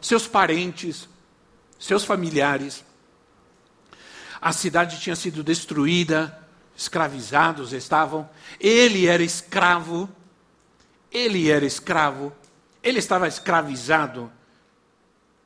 seus 0.00 0.26
parentes, 0.26 1.08
seus 1.78 2.04
familiares. 2.04 2.84
A 4.40 4.52
cidade 4.52 5.00
tinha 5.00 5.16
sido 5.16 5.42
destruída, 5.42 6.38
escravizados 6.76 7.72
estavam. 7.72 8.28
Ele 8.58 9.06
era 9.06 9.22
escravo. 9.22 10.08
Ele 11.12 11.50
era 11.50 11.66
escravo. 11.66 12.32
Ele 12.82 12.98
estava 12.98 13.28
escravizado 13.28 14.32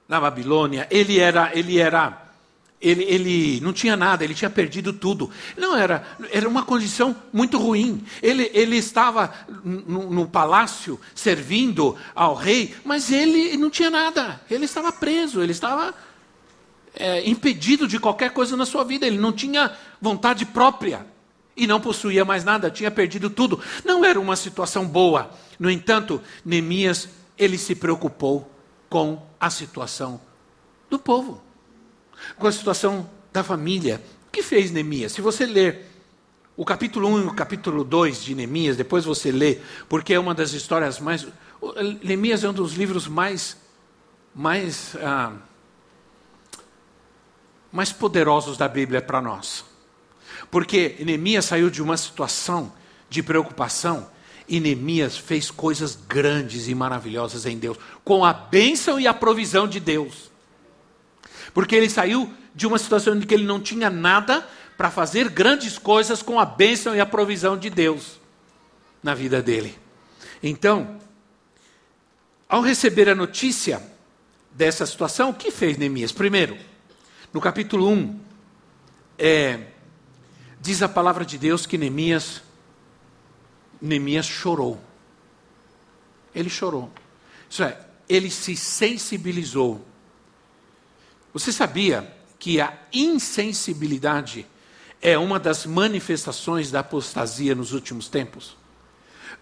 na 0.08 0.20
Babilônia. 0.20 0.86
Ele 0.90 1.18
era, 1.18 1.50
ele 1.54 1.78
era, 1.78 2.30
ele, 2.80 3.04
ele 3.04 3.60
não 3.60 3.72
tinha 3.72 3.96
nada. 3.96 4.24
Ele 4.24 4.34
tinha 4.34 4.50
perdido 4.50 4.92
tudo. 4.92 5.30
Não 5.56 5.76
era, 5.76 6.06
era 6.30 6.48
uma 6.48 6.62
condição 6.62 7.16
muito 7.32 7.58
ruim. 7.58 8.04
Ele, 8.22 8.50
ele 8.54 8.76
estava 8.76 9.32
no, 9.64 10.10
no 10.10 10.28
palácio 10.28 11.00
servindo 11.14 11.96
ao 12.14 12.34
rei, 12.34 12.74
mas 12.84 13.10
ele 13.10 13.56
não 13.56 13.70
tinha 13.70 13.90
nada. 13.90 14.40
Ele 14.50 14.64
estava 14.64 14.92
preso. 14.92 15.42
Ele 15.42 15.52
estava 15.52 15.94
é, 16.94 17.28
impedido 17.28 17.88
de 17.88 17.98
qualquer 17.98 18.30
coisa 18.30 18.56
na 18.56 18.66
sua 18.66 18.84
vida. 18.84 19.06
Ele 19.06 19.18
não 19.18 19.32
tinha 19.32 19.72
vontade 20.00 20.44
própria 20.44 21.06
e 21.56 21.66
não 21.66 21.80
possuía 21.80 22.24
mais 22.24 22.44
nada, 22.44 22.70
tinha 22.70 22.90
perdido 22.90 23.30
tudo. 23.30 23.60
Não 23.84 24.04
era 24.04 24.20
uma 24.20 24.36
situação 24.36 24.86
boa. 24.86 25.30
No 25.58 25.70
entanto, 25.70 26.20
Neemias, 26.44 27.08
ele 27.38 27.56
se 27.56 27.74
preocupou 27.74 28.53
com 28.94 29.20
a 29.40 29.50
situação 29.50 30.20
do 30.88 31.00
povo, 31.00 31.42
com 32.38 32.46
a 32.46 32.52
situação 32.52 33.10
da 33.32 33.42
família. 33.42 34.00
O 34.28 34.30
que 34.30 34.40
fez 34.40 34.70
Neemias? 34.70 35.10
Se 35.10 35.20
você 35.20 35.44
ler 35.44 35.90
o 36.56 36.64
capítulo 36.64 37.08
1 37.08 37.22
e 37.22 37.24
o 37.24 37.34
capítulo 37.34 37.82
2 37.82 38.22
de 38.22 38.36
Neemias, 38.36 38.76
depois 38.76 39.04
você 39.04 39.32
lê, 39.32 39.58
porque 39.88 40.14
é 40.14 40.20
uma 40.20 40.32
das 40.32 40.52
histórias 40.52 41.00
mais. 41.00 41.26
Neemias 42.04 42.44
é 42.44 42.48
um 42.48 42.52
dos 42.52 42.74
livros 42.74 43.08
mais. 43.08 43.56
mais. 44.32 44.94
Ah, 45.02 45.32
mais 47.72 47.90
poderosos 47.90 48.56
da 48.56 48.68
Bíblia 48.68 49.02
para 49.02 49.20
nós. 49.20 49.64
Porque 50.52 50.98
Neemias 51.00 51.46
saiu 51.46 51.68
de 51.68 51.82
uma 51.82 51.96
situação 51.96 52.72
de 53.10 53.24
preocupação 53.24 54.08
e 54.46 54.60
Neemias 54.60 55.16
fez 55.16 55.50
coisas 55.50 55.98
grandes 56.08 56.68
e 56.68 56.74
maravilhosas 56.74 57.46
em 57.46 57.58
Deus, 57.58 57.78
com 58.04 58.24
a 58.24 58.32
bênção 58.32 59.00
e 59.00 59.06
a 59.06 59.14
provisão 59.14 59.66
de 59.66 59.80
Deus. 59.80 60.30
Porque 61.52 61.74
ele 61.74 61.88
saiu 61.88 62.32
de 62.54 62.66
uma 62.66 62.78
situação 62.78 63.16
em 63.16 63.20
que 63.20 63.34
ele 63.34 63.44
não 63.44 63.60
tinha 63.60 63.88
nada 63.88 64.46
para 64.76 64.90
fazer 64.90 65.28
grandes 65.28 65.78
coisas 65.78 66.22
com 66.22 66.38
a 66.38 66.44
bênção 66.44 66.94
e 66.94 67.00
a 67.00 67.06
provisão 67.06 67.56
de 67.56 67.70
Deus 67.70 68.20
na 69.02 69.14
vida 69.14 69.42
dele. 69.42 69.78
Então, 70.42 70.98
ao 72.48 72.60
receber 72.60 73.08
a 73.08 73.14
notícia 73.14 73.82
dessa 74.50 74.84
situação, 74.86 75.30
o 75.30 75.34
que 75.34 75.50
fez 75.50 75.76
Neemias? 75.76 76.12
Primeiro, 76.12 76.56
no 77.32 77.40
capítulo 77.40 77.88
1, 77.88 78.20
é, 79.18 79.60
diz 80.60 80.82
a 80.82 80.88
palavra 80.88 81.24
de 81.24 81.38
Deus 81.38 81.66
que 81.66 81.78
Neemias, 81.78 82.42
Neemias 83.80 84.26
chorou. 84.26 84.80
Ele 86.34 86.50
chorou. 86.50 86.90
Isso 87.48 87.62
é, 87.62 87.78
ele 88.08 88.30
se 88.30 88.56
sensibilizou. 88.56 89.84
Você 91.32 91.52
sabia 91.52 92.12
que 92.38 92.60
a 92.60 92.76
insensibilidade 92.92 94.46
é 95.00 95.16
uma 95.18 95.38
das 95.38 95.66
manifestações 95.66 96.70
da 96.70 96.80
apostasia 96.80 97.54
nos 97.54 97.72
últimos 97.72 98.08
tempos? 98.08 98.56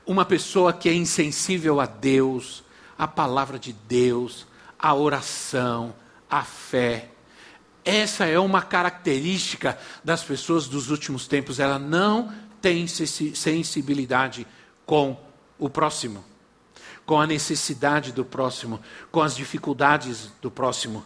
Uma 0.05 0.25
pessoa 0.25 0.73
que 0.73 0.89
é 0.89 0.95
insensível 0.95 1.81
a 1.81 1.87
Deus, 1.87 2.65
a 2.99 3.07
palavra 3.07 3.59
de 3.59 3.73
Deus, 3.73 4.47
a 4.79 4.95
oração, 4.95 5.95
a 6.29 6.43
fé, 6.43 7.13
essa 7.85 8.27
é 8.27 8.39
uma 8.39 8.63
característica 8.63 9.79
das 10.05 10.23
pessoas 10.23 10.69
dos 10.69 10.91
últimos 10.91 11.27
tempos. 11.27 11.59
Ela 11.59 11.79
não 11.79 12.33
tem 12.63 12.87
sensibilidade 12.87 14.47
com 14.87 15.19
o 15.59 15.69
próximo, 15.69 16.25
com 17.05 17.21
a 17.21 17.27
necessidade 17.27 18.13
do 18.13 18.25
próximo, 18.25 18.81
com 19.11 19.21
as 19.21 19.37
dificuldades 19.37 20.31
do 20.41 20.51
próximo. 20.51 21.05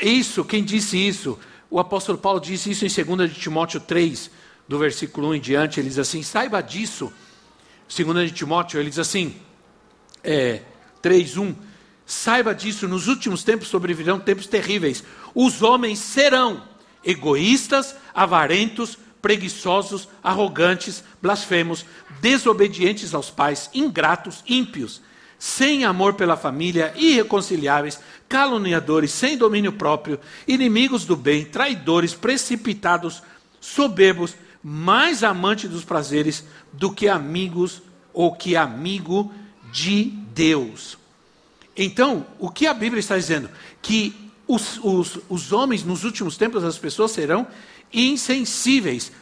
Isso, 0.00 0.44
quem 0.44 0.64
disse 0.64 0.96
isso? 0.96 1.38
O 1.70 1.78
apóstolo 1.78 2.18
Paulo 2.18 2.40
disse 2.40 2.70
isso 2.70 2.84
em 2.84 3.16
2 3.16 3.32
de 3.32 3.38
Timóteo 3.38 3.78
3, 3.78 4.30
do 4.66 4.78
versículo 4.78 5.28
1 5.28 5.34
em 5.34 5.40
diante. 5.40 5.78
Ele 5.78 5.88
diz 5.88 5.98
assim: 5.98 6.22
saiba 6.22 6.60
disso. 6.60 7.12
2 7.88 8.30
de 8.30 8.34
Timóteo, 8.34 8.78
ele 8.80 8.88
diz 8.88 8.98
assim, 8.98 9.36
é, 10.22 10.62
3, 11.02 11.36
1. 11.36 11.54
Saiba 12.06 12.54
disso, 12.54 12.88
nos 12.88 13.08
últimos 13.08 13.42
tempos 13.44 13.68
sobrevirão 13.68 14.18
tempos 14.18 14.46
terríveis. 14.46 15.04
Os 15.34 15.62
homens 15.62 15.98
serão 15.98 16.62
egoístas, 17.04 17.94
avarentos, 18.14 18.98
preguiçosos, 19.20 20.08
arrogantes, 20.22 21.04
blasfemos, 21.20 21.84
desobedientes 22.20 23.14
aos 23.14 23.30
pais, 23.30 23.70
ingratos, 23.74 24.42
ímpios, 24.46 25.00
sem 25.38 25.84
amor 25.84 26.14
pela 26.14 26.36
família, 26.36 26.92
irreconciliáveis, 26.96 27.98
caluniadores, 28.28 29.10
sem 29.10 29.36
domínio 29.36 29.72
próprio, 29.72 30.20
inimigos 30.46 31.04
do 31.04 31.16
bem, 31.16 31.44
traidores, 31.44 32.14
precipitados, 32.14 33.22
soberbos, 33.60 34.34
mais 34.62 35.24
amantes 35.24 35.70
dos 35.70 35.84
prazeres 35.84 36.44
do 36.72 36.92
que 36.92 37.08
amigos 37.08 37.82
ou 38.12 38.34
que 38.34 38.54
amigo 38.56 39.32
de 39.72 40.04
Deus. 40.04 40.98
Então, 41.76 42.26
o 42.38 42.50
que 42.50 42.66
a 42.66 42.74
Bíblia 42.74 43.00
está 43.00 43.16
dizendo? 43.16 43.48
Que 43.80 44.14
os, 44.46 44.78
os, 44.82 45.18
os 45.28 45.52
homens, 45.52 45.84
nos 45.84 46.04
últimos 46.04 46.36
tempos, 46.36 46.64
as 46.64 46.76
pessoas 46.76 47.12
serão 47.12 47.46
insensíveis, 47.92 49.12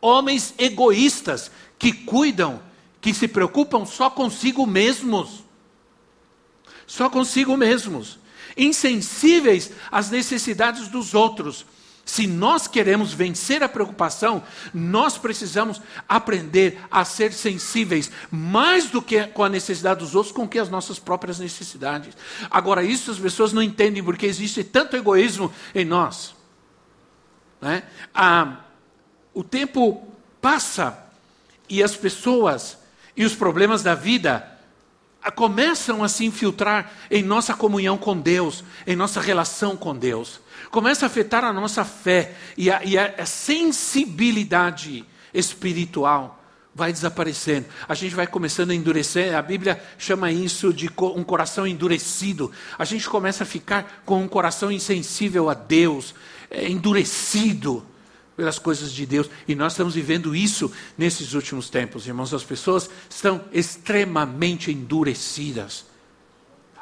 homens 0.00 0.54
egoístas, 0.58 1.50
que 1.78 1.92
cuidam, 1.92 2.62
que 3.00 3.12
se 3.12 3.28
preocupam 3.28 3.84
só 3.84 4.08
consigo 4.08 4.66
mesmos. 4.66 5.44
Só 6.86 7.08
consigo 7.10 7.56
mesmos. 7.56 8.18
Insensíveis 8.56 9.70
às 9.90 10.10
necessidades 10.10 10.88
dos 10.88 11.14
outros. 11.14 11.66
Se 12.04 12.26
nós 12.26 12.66
queremos 12.66 13.14
vencer 13.14 13.62
a 13.62 13.68
preocupação, 13.68 14.42
nós 14.74 15.16
precisamos 15.16 15.80
aprender 16.06 16.78
a 16.90 17.02
ser 17.04 17.32
sensíveis, 17.32 18.10
mais 18.30 18.90
do 18.90 19.00
que 19.00 19.26
com 19.28 19.42
a 19.42 19.48
necessidade 19.48 20.00
dos 20.00 20.14
outros, 20.14 20.34
com 20.34 20.46
que 20.46 20.58
as 20.58 20.68
nossas 20.68 20.98
próprias 20.98 21.38
necessidades. 21.38 22.14
Agora, 22.50 22.82
isso 22.82 23.10
as 23.10 23.18
pessoas 23.18 23.54
não 23.54 23.62
entendem, 23.62 24.04
porque 24.04 24.26
existe 24.26 24.62
tanto 24.62 24.96
egoísmo 24.96 25.50
em 25.74 25.84
nós. 25.84 26.33
Né? 27.64 27.82
O 29.32 29.42
tempo 29.42 30.06
passa 30.38 30.98
e 31.66 31.82
as 31.82 31.96
pessoas 31.96 32.76
e 33.16 33.24
os 33.24 33.34
problemas 33.34 33.82
da 33.82 33.94
vida 33.94 34.46
começam 35.34 36.04
a 36.04 36.08
se 36.08 36.26
infiltrar 36.26 36.92
em 37.10 37.22
nossa 37.22 37.54
comunhão 37.54 37.96
com 37.96 38.20
Deus, 38.20 38.62
em 38.86 38.94
nossa 38.94 39.18
relação 39.18 39.78
com 39.78 39.96
Deus. 39.96 40.40
Começa 40.70 41.06
a 41.06 41.08
afetar 41.08 41.42
a 41.42 41.54
nossa 41.54 41.86
fé 41.86 42.34
e 42.54 42.70
a, 42.70 42.84
e 42.84 42.98
a 42.98 43.24
sensibilidade 43.24 45.02
espiritual 45.32 46.44
vai 46.74 46.92
desaparecendo. 46.92 47.66
A 47.88 47.94
gente 47.94 48.14
vai 48.14 48.26
começando 48.26 48.72
a 48.72 48.74
endurecer. 48.74 49.34
A 49.34 49.40
Bíblia 49.40 49.82
chama 49.96 50.30
isso 50.32 50.72
de 50.72 50.90
um 50.98 51.22
coração 51.22 51.66
endurecido. 51.66 52.50
A 52.76 52.84
gente 52.84 53.08
começa 53.08 53.44
a 53.44 53.46
ficar 53.46 54.02
com 54.04 54.20
um 54.20 54.28
coração 54.28 54.72
insensível 54.72 55.48
a 55.48 55.54
Deus, 55.54 56.14
é, 56.54 56.70
endurecido 56.70 57.84
pelas 58.36 58.58
coisas 58.58 58.92
de 58.92 59.06
Deus. 59.06 59.28
E 59.46 59.54
nós 59.54 59.72
estamos 59.72 59.94
vivendo 59.94 60.34
isso 60.34 60.72
nesses 60.96 61.34
últimos 61.34 61.68
tempos, 61.68 62.06
irmãos. 62.06 62.34
As 62.34 62.44
pessoas 62.44 62.88
estão 63.08 63.44
extremamente 63.52 64.70
endurecidas. 64.70 65.86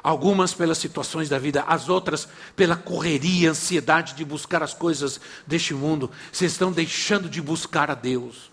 Algumas 0.02 0.52
pelas 0.52 0.78
situações 0.78 1.28
da 1.28 1.38
vida, 1.38 1.62
as 1.62 1.88
outras 1.88 2.26
pela 2.56 2.74
correria, 2.74 3.50
ansiedade 3.50 4.14
de 4.14 4.24
buscar 4.24 4.62
as 4.62 4.74
coisas 4.74 5.20
deste 5.46 5.74
mundo. 5.74 6.10
Vocês 6.32 6.52
estão 6.52 6.72
deixando 6.72 7.28
de 7.28 7.40
buscar 7.40 7.90
a 7.90 7.94
Deus. 7.94 8.50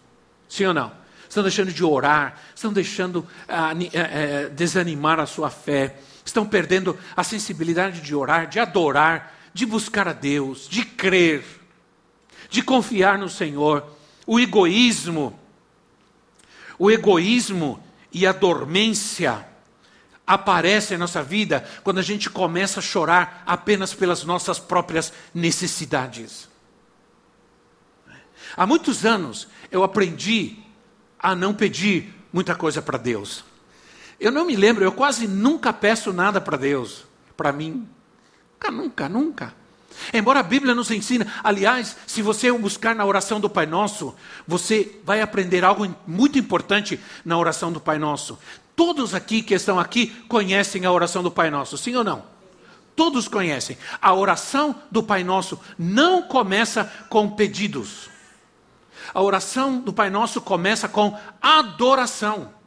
Sim 0.47 0.65
ou 0.65 0.73
não? 0.73 0.91
Estão 1.27 1.43
deixando 1.43 1.71
de 1.71 1.83
orar, 1.83 2.39
estão 2.55 2.73
deixando 2.73 3.27
ah, 3.47 3.71
eh, 3.93 4.49
desanimar 4.49 5.19
a 5.19 5.27
sua 5.27 5.51
fé, 5.51 5.99
estão 6.25 6.45
perdendo 6.45 6.97
a 7.15 7.23
sensibilidade 7.23 8.01
de 8.01 8.15
orar, 8.15 8.47
de 8.47 8.59
adorar, 8.59 9.38
de 9.53 9.65
buscar 9.65 10.07
a 10.07 10.13
Deus, 10.13 10.67
de 10.67 10.83
crer, 10.85 11.43
de 12.49 12.61
confiar 12.61 13.17
no 13.17 13.29
Senhor. 13.29 13.85
O 14.25 14.39
egoísmo, 14.39 15.37
o 16.77 16.89
egoísmo 16.89 17.83
e 18.11 18.25
a 18.25 18.31
dormência 18.31 19.47
aparece 20.25 20.93
em 20.93 20.97
nossa 20.97 21.23
vida 21.23 21.67
quando 21.83 21.97
a 21.97 22.03
gente 22.03 22.29
começa 22.29 22.79
a 22.79 22.83
chorar 22.83 23.43
apenas 23.45 23.93
pelas 23.93 24.23
nossas 24.23 24.59
próprias 24.59 25.11
necessidades. 25.33 26.47
Há 28.55 28.67
muitos 28.67 29.05
anos 29.05 29.47
eu 29.71 29.83
aprendi 29.83 30.57
a 31.19 31.35
não 31.35 31.53
pedir 31.53 32.13
muita 32.31 32.55
coisa 32.55 32.81
para 32.81 32.97
Deus. 32.97 33.43
Eu 34.19 34.31
não 34.31 34.45
me 34.45 34.55
lembro, 34.55 34.83
eu 34.83 34.91
quase 34.91 35.27
nunca 35.27 35.71
peço 35.73 36.13
nada 36.13 36.39
para 36.39 36.57
Deus, 36.57 37.05
para 37.35 37.51
mim. 37.51 37.87
Nunca, 38.59 38.71
nunca, 38.71 39.09
nunca. 39.09 39.53
Embora 40.13 40.39
a 40.39 40.43
Bíblia 40.43 40.75
nos 40.75 40.91
ensina, 40.91 41.27
aliás, 41.43 41.95
se 42.05 42.21
você 42.21 42.51
buscar 42.51 42.95
na 42.95 43.05
oração 43.05 43.39
do 43.39 43.49
Pai 43.49 43.65
Nosso, 43.65 44.15
você 44.47 44.99
vai 45.03 45.21
aprender 45.21 45.63
algo 45.63 45.93
muito 46.05 46.37
importante 46.37 46.99
na 47.23 47.37
oração 47.37 47.71
do 47.71 47.79
Pai 47.79 47.97
Nosso. 47.97 48.37
Todos 48.75 49.13
aqui 49.13 49.41
que 49.41 49.53
estão 49.53 49.79
aqui 49.79 50.07
conhecem 50.27 50.85
a 50.85 50.91
oração 50.91 51.23
do 51.23 51.31
Pai 51.31 51.49
Nosso, 51.49 51.77
sim 51.77 51.95
ou 51.95 52.03
não? 52.03 52.23
Todos 52.95 53.27
conhecem. 53.27 53.77
A 54.01 54.13
oração 54.13 54.75
do 54.91 55.01
Pai 55.01 55.23
Nosso 55.23 55.59
não 55.77 56.21
começa 56.21 56.91
com 57.09 57.29
pedidos. 57.29 58.09
A 59.13 59.21
oração 59.21 59.79
do 59.79 59.93
Pai 59.93 60.09
Nosso 60.09 60.41
começa 60.41 60.87
com 60.87 61.17
adoração. 61.41 62.58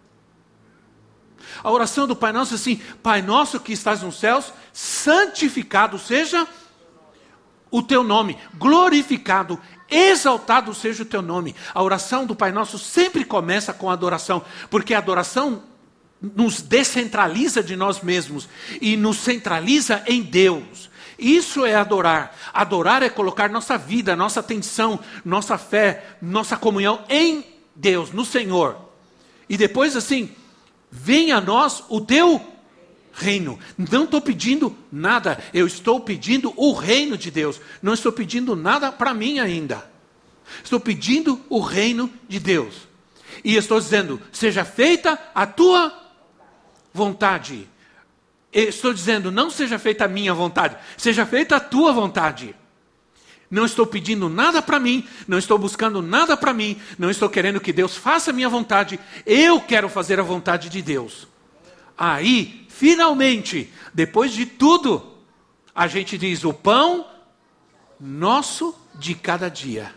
A 1.63 1.71
oração 1.71 2.07
do 2.07 2.15
Pai 2.17 2.33
Nosso 2.33 2.55
é 2.55 2.57
assim: 2.57 2.81
Pai 3.03 3.23
Nosso 3.23 3.61
que 3.61 3.73
estás 3.73 4.03
nos 4.03 4.19
céus, 4.19 4.53
santificado 4.73 5.99
seja 5.99 6.47
o 7.71 7.83
teu 7.83 8.05
nome, 8.05 8.37
glorificado, 8.55 9.59
exaltado 9.91 10.75
seja 10.75 11.03
o 11.03 11.07
teu 11.07 11.23
nome. 11.23 11.57
A 11.73 11.83
oração 11.83 12.27
do 12.27 12.37
Pai 12.37 12.53
Nosso 12.53 12.79
sempre 12.79 13.25
começa 13.25 13.73
com 13.73 13.91
adoração, 13.91 14.45
porque 14.71 14.93
a 14.95 14.99
adoração 14.99 15.63
nos 16.21 16.63
descentraliza 16.63 17.63
de 17.63 17.75
nós 17.75 18.01
mesmos 18.01 18.49
e 18.81 18.97
nos 18.97 19.17
centraliza 19.17 20.05
em 20.07 20.23
Deus. 20.23 20.91
Isso 21.19 21.65
é 21.65 21.75
adorar. 21.75 22.37
Adorar 22.53 23.03
é 23.03 23.09
colocar 23.09 23.49
nossa 23.49 23.77
vida, 23.77 24.15
nossa 24.15 24.41
atenção, 24.41 25.01
nossa 25.25 25.57
fé, 25.57 26.17
nossa 26.21 26.57
comunhão 26.57 27.05
em 27.09 27.45
Deus, 27.75 28.13
no 28.13 28.25
Senhor. 28.25 28.77
E 29.49 29.57
depois 29.57 29.97
assim, 29.97 30.31
venha 30.93 31.39
a 31.39 31.41
nós 31.41 31.83
o 31.89 32.03
teu 32.03 32.41
reino. 33.15 33.59
Não 33.91 34.05
estou 34.05 34.21
pedindo 34.21 34.77
nada, 34.93 35.43
eu 35.55 35.67
estou 35.67 35.99
pedindo 36.01 36.53
o 36.55 36.73
reino 36.75 37.17
de 37.17 37.31
Deus. 37.31 37.59
Não 37.81 37.95
estou 37.95 38.13
pedindo 38.13 38.55
nada 38.55 38.93
para 38.93 39.15
mim 39.15 39.39
ainda. 39.39 39.91
Estou 40.63 40.79
pedindo 40.79 41.41
o 41.49 41.61
reino 41.61 42.13
de 42.29 42.39
Deus. 42.39 42.87
E 43.43 43.57
estou 43.57 43.81
dizendo: 43.81 44.21
seja 44.31 44.65
feita 44.65 45.19
a 45.35 45.47
tua 45.47 45.93
vontade. 46.93 47.67
Estou 48.53 48.93
dizendo, 48.93 49.33
não 49.33 49.49
seja 49.49 49.79
feita 49.79 50.05
a 50.05 50.09
minha 50.09 50.35
vontade, 50.35 50.77
seja 50.99 51.25
feita 51.25 51.57
a 51.57 51.61
tua 51.61 51.91
vontade. 51.91 52.55
Não 53.53 53.67
estou 53.67 53.87
pedindo 53.87 54.31
nada 54.31 54.63
para 54.63 54.81
mim, 54.81 55.07
não 55.29 55.37
estou 55.37 55.59
buscando 55.59 56.01
nada 56.01 56.39
para 56.39 56.55
mim, 56.55 56.81
não 56.99 57.11
estou 57.11 57.29
querendo 57.29 57.61
que 57.61 57.71
Deus 57.71 57.95
faça 57.95 58.31
a 58.31 58.33
minha 58.33 58.49
vontade, 58.49 58.99
eu 59.27 59.61
quero 59.61 59.91
fazer 59.91 60.19
a 60.19 60.23
vontade 60.23 60.71
de 60.71 60.81
Deus. 60.81 61.29
Aí, 61.97 62.67
finalmente, 62.71 63.71
depois 63.93 64.33
de 64.33 64.47
tudo, 64.47 65.19
a 65.75 65.87
gente 65.87 66.17
diz: 66.17 66.45
o 66.45 66.55
pão 66.55 67.07
nosso 68.01 68.75
de 68.95 69.15
cada 69.15 69.51
dia 69.51 69.95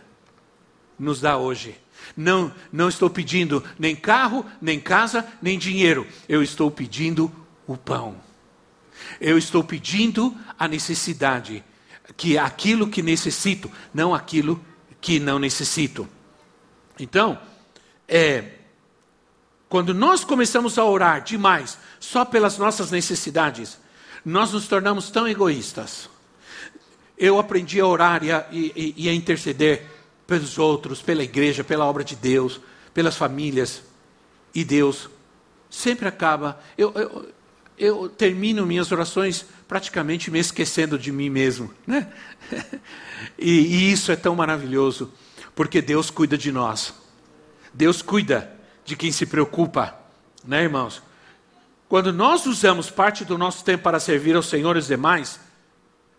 nos 0.98 1.22
dá 1.22 1.38
hoje. 1.38 1.80
Não, 2.14 2.52
não 2.70 2.90
estou 2.90 3.08
pedindo 3.08 3.64
nem 3.78 3.96
carro, 3.96 4.44
nem 4.60 4.78
casa, 4.78 5.26
nem 5.40 5.58
dinheiro. 5.58 6.06
Eu 6.28 6.42
estou 6.42 6.70
pedindo 6.70 7.32
o 7.66 7.74
pão. 7.74 8.16
Eu 9.18 9.38
estou 9.38 9.64
pedindo 9.64 10.36
a 10.58 10.68
necessidade, 10.68 11.64
que 12.16 12.38
aquilo 12.38 12.88
que 12.88 13.02
necessito, 13.02 13.70
não 13.92 14.14
aquilo 14.14 14.64
que 15.00 15.20
não 15.20 15.38
necessito. 15.38 16.08
Então, 16.98 17.38
é, 18.08 18.52
quando 19.68 19.92
nós 19.92 20.24
começamos 20.24 20.78
a 20.78 20.84
orar 20.84 21.22
demais 21.22 21.78
só 22.00 22.24
pelas 22.24 22.56
nossas 22.56 22.90
necessidades, 22.90 23.78
nós 24.24 24.52
nos 24.52 24.66
tornamos 24.66 25.10
tão 25.10 25.28
egoístas. 25.28 26.08
Eu 27.18 27.38
aprendi 27.38 27.80
a 27.80 27.86
orar 27.86 28.24
e 28.24 28.32
a, 28.32 28.46
e, 28.50 28.94
e 28.96 29.08
a 29.08 29.14
interceder 29.14 29.86
pelos 30.26 30.58
outros, 30.58 31.00
pela 31.00 31.22
igreja, 31.22 31.62
pela 31.62 31.84
obra 31.84 32.02
de 32.02 32.16
Deus, 32.16 32.60
pelas 32.92 33.16
famílias. 33.16 33.82
E 34.54 34.64
Deus 34.64 35.08
sempre 35.70 36.08
acaba. 36.08 36.60
Eu, 36.76 36.92
eu, 36.94 37.28
eu 37.78 38.08
termino 38.08 38.64
minhas 38.64 38.90
orações 38.90 39.44
praticamente 39.68 40.30
me 40.30 40.38
esquecendo 40.38 40.98
de 40.98 41.12
mim 41.12 41.30
mesmo. 41.30 41.72
Né? 41.86 42.10
E, 43.38 43.50
e 43.50 43.92
isso 43.92 44.12
é 44.12 44.16
tão 44.16 44.34
maravilhoso, 44.34 45.12
porque 45.54 45.82
Deus 45.82 46.10
cuida 46.10 46.38
de 46.38 46.52
nós. 46.52 46.94
Deus 47.72 48.00
cuida 48.00 48.50
de 48.84 48.96
quem 48.96 49.10
se 49.10 49.26
preocupa, 49.26 49.94
né, 50.44 50.62
irmãos? 50.62 51.02
Quando 51.88 52.12
nós 52.12 52.46
usamos 52.46 52.90
parte 52.90 53.24
do 53.24 53.36
nosso 53.36 53.64
tempo 53.64 53.84
para 53.84 54.00
servir 54.00 54.34
aos 54.34 54.46
senhores 54.46 54.86
demais, 54.86 55.38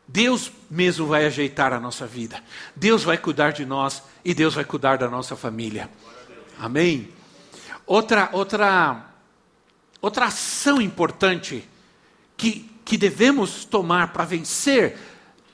Deus 0.07 0.51
mesmo 0.69 1.05
vai 1.07 1.25
ajeitar 1.25 1.73
a 1.73 1.79
nossa 1.79 2.05
vida. 2.05 2.41
Deus 2.75 3.03
vai 3.03 3.17
cuidar 3.17 3.51
de 3.51 3.65
nós 3.65 4.01
e 4.23 4.33
Deus 4.33 4.53
vai 4.53 4.63
cuidar 4.63 4.97
da 4.97 5.09
nossa 5.09 5.35
família. 5.35 5.89
Amém? 6.57 7.09
Outra, 7.85 8.29
outra, 8.31 9.05
outra 10.01 10.25
ação 10.25 10.81
importante 10.81 11.67
que, 12.35 12.69
que 12.85 12.97
devemos 12.97 13.65
tomar 13.65 14.13
para 14.13 14.25
vencer 14.25 14.97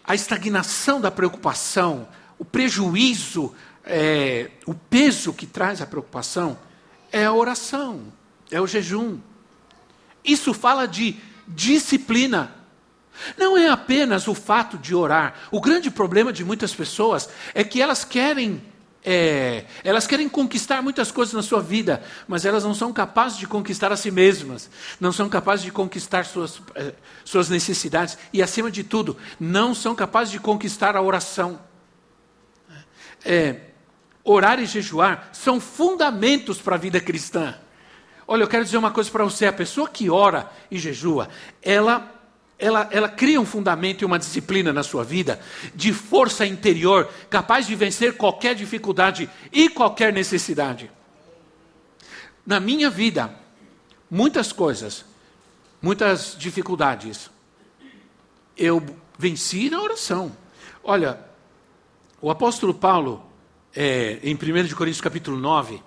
a 0.04 0.14
estagnação 0.14 1.00
da 1.00 1.10
preocupação, 1.10 2.08
o 2.38 2.44
prejuízo, 2.44 3.54
é, 3.86 4.52
o 4.66 4.74
peso 4.74 5.34
que 5.34 5.46
traz 5.46 5.82
a 5.82 5.88
preocupação, 5.88 6.58
é 7.12 7.26
a 7.26 7.34
oração, 7.34 8.02
é 8.52 8.60
o 8.60 8.68
jejum. 8.68 9.20
Isso 10.24 10.54
fala 10.54 10.88
de 10.88 11.18
disciplina. 11.48 12.54
Não 13.38 13.58
é 13.58 13.70
apenas 13.70 14.28
o 14.28 14.34
fato 14.34 14.78
de 14.78 14.96
orar. 14.96 15.36
O 15.52 15.62
grande 15.62 15.92
problema 15.92 16.34
de 16.34 16.44
muitas 16.44 16.74
pessoas 16.74 17.30
é 17.54 17.64
que 17.64 17.82
elas 17.82 18.04
querem 18.04 18.62
é, 19.06 19.66
elas 19.84 20.08
querem 20.08 20.30
conquistar 20.30 20.82
muitas 20.82 21.12
coisas 21.12 21.34
na 21.34 21.42
sua 21.42 21.62
vida, 21.62 22.02
mas 22.28 22.46
elas 22.46 22.64
não 22.64 22.74
são 22.74 22.94
capazes 22.94 23.38
de 23.38 23.46
conquistar 23.46 23.92
a 23.92 23.98
si 23.98 24.10
mesmas, 24.10 24.70
não 25.00 25.12
são 25.12 25.28
capazes 25.28 25.66
de 25.66 25.72
conquistar 25.72 26.26
suas, 26.26 26.62
é, 26.76 26.94
suas 27.26 27.50
necessidades 27.50 28.18
e, 28.32 28.42
acima 28.42 28.72
de 28.72 28.84
tudo, 28.84 29.18
não 29.40 29.76
são 29.76 29.94
capazes 29.94 30.32
de 30.32 30.40
conquistar 30.40 30.96
a 30.96 31.02
oração. 31.02 31.60
É, 33.26 33.58
orar 34.24 34.60
e 34.60 34.66
jejuar 34.66 35.30
são 35.34 35.60
fundamentos 35.60 36.60
para 36.60 36.76
a 36.76 36.80
vida 36.80 37.00
cristã. 37.02 37.56
Olha, 38.26 38.44
eu 38.44 38.48
quero 38.48 38.64
dizer 38.64 38.78
uma 38.78 38.92
coisa 38.92 39.12
para 39.12 39.24
você: 39.26 39.46
a 39.46 39.54
pessoa 39.54 39.90
que 39.90 40.10
ora 40.10 40.50
e 40.72 40.78
jejua, 40.78 41.28
ela 41.62 42.10
ela, 42.64 42.88
ela 42.92 43.10
cria 43.10 43.42
um 43.42 43.46
fundamento 43.46 44.02
e 44.02 44.06
uma 44.06 44.18
disciplina 44.18 44.72
na 44.72 44.84
sua 44.84 45.04
vida 45.04 45.42
de 45.76 45.92
força 45.92 46.46
interior, 46.46 47.10
capaz 47.30 47.68
de 47.68 47.76
vencer 47.76 48.16
qualquer 48.16 48.56
dificuldade 48.56 49.30
e 49.52 49.68
qualquer 49.68 50.14
necessidade. 50.14 50.90
Na 52.46 52.62
minha 52.62 52.90
vida, 52.90 53.38
muitas 54.10 54.54
coisas, 54.54 55.04
muitas 55.82 56.38
dificuldades, 56.40 57.30
eu 58.56 58.82
venci 59.20 59.70
na 59.70 59.82
oração. 59.82 60.32
Olha, 60.82 61.20
o 62.22 62.32
apóstolo 62.32 62.74
Paulo, 62.74 63.26
é, 63.76 64.20
em 64.24 64.36
1 64.36 64.38
Coríntios 64.74 65.02
capítulo 65.02 65.38
9, 65.38 65.84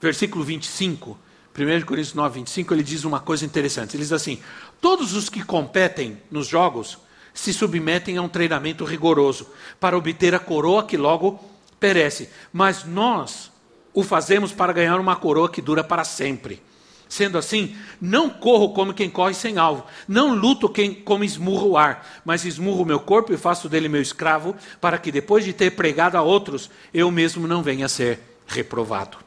versículo 0.00 0.44
25, 0.44 1.18
1 1.56 1.86
Coríntios 1.86 2.12
9, 2.12 2.40
25, 2.40 2.74
ele 2.74 2.82
diz 2.82 3.04
uma 3.04 3.18
coisa 3.18 3.44
interessante. 3.46 3.96
Ele 3.96 4.02
diz 4.02 4.12
assim: 4.12 4.38
Todos 4.80 5.14
os 5.14 5.30
que 5.30 5.42
competem 5.42 6.20
nos 6.30 6.46
jogos 6.46 6.98
se 7.32 7.52
submetem 7.52 8.18
a 8.18 8.22
um 8.22 8.28
treinamento 8.28 8.84
rigoroso 8.84 9.46
para 9.80 9.96
obter 9.96 10.34
a 10.34 10.38
coroa 10.38 10.84
que 10.84 10.96
logo 10.96 11.40
perece. 11.80 12.28
Mas 12.52 12.84
nós 12.84 13.50
o 13.94 14.02
fazemos 14.02 14.52
para 14.52 14.72
ganhar 14.72 15.00
uma 15.00 15.16
coroa 15.16 15.48
que 15.48 15.62
dura 15.62 15.82
para 15.82 16.04
sempre. 16.04 16.62
Sendo 17.08 17.38
assim, 17.38 17.76
não 18.00 18.28
corro 18.28 18.74
como 18.74 18.92
quem 18.92 19.08
corre 19.08 19.32
sem 19.32 19.58
alvo, 19.58 19.86
não 20.08 20.34
luto 20.34 20.68
quem, 20.68 20.92
como 20.92 21.22
esmurro 21.22 21.70
o 21.70 21.78
ar, 21.78 22.20
mas 22.24 22.44
esmurro 22.44 22.82
o 22.82 22.86
meu 22.86 22.98
corpo 22.98 23.32
e 23.32 23.36
faço 23.36 23.68
dele 23.68 23.88
meu 23.88 24.02
escravo, 24.02 24.56
para 24.80 24.98
que 24.98 25.12
depois 25.12 25.44
de 25.44 25.52
ter 25.52 25.70
pregado 25.70 26.16
a 26.16 26.22
outros, 26.22 26.68
eu 26.92 27.10
mesmo 27.10 27.46
não 27.46 27.62
venha 27.62 27.86
a 27.86 27.88
ser 27.88 28.18
reprovado. 28.46 29.25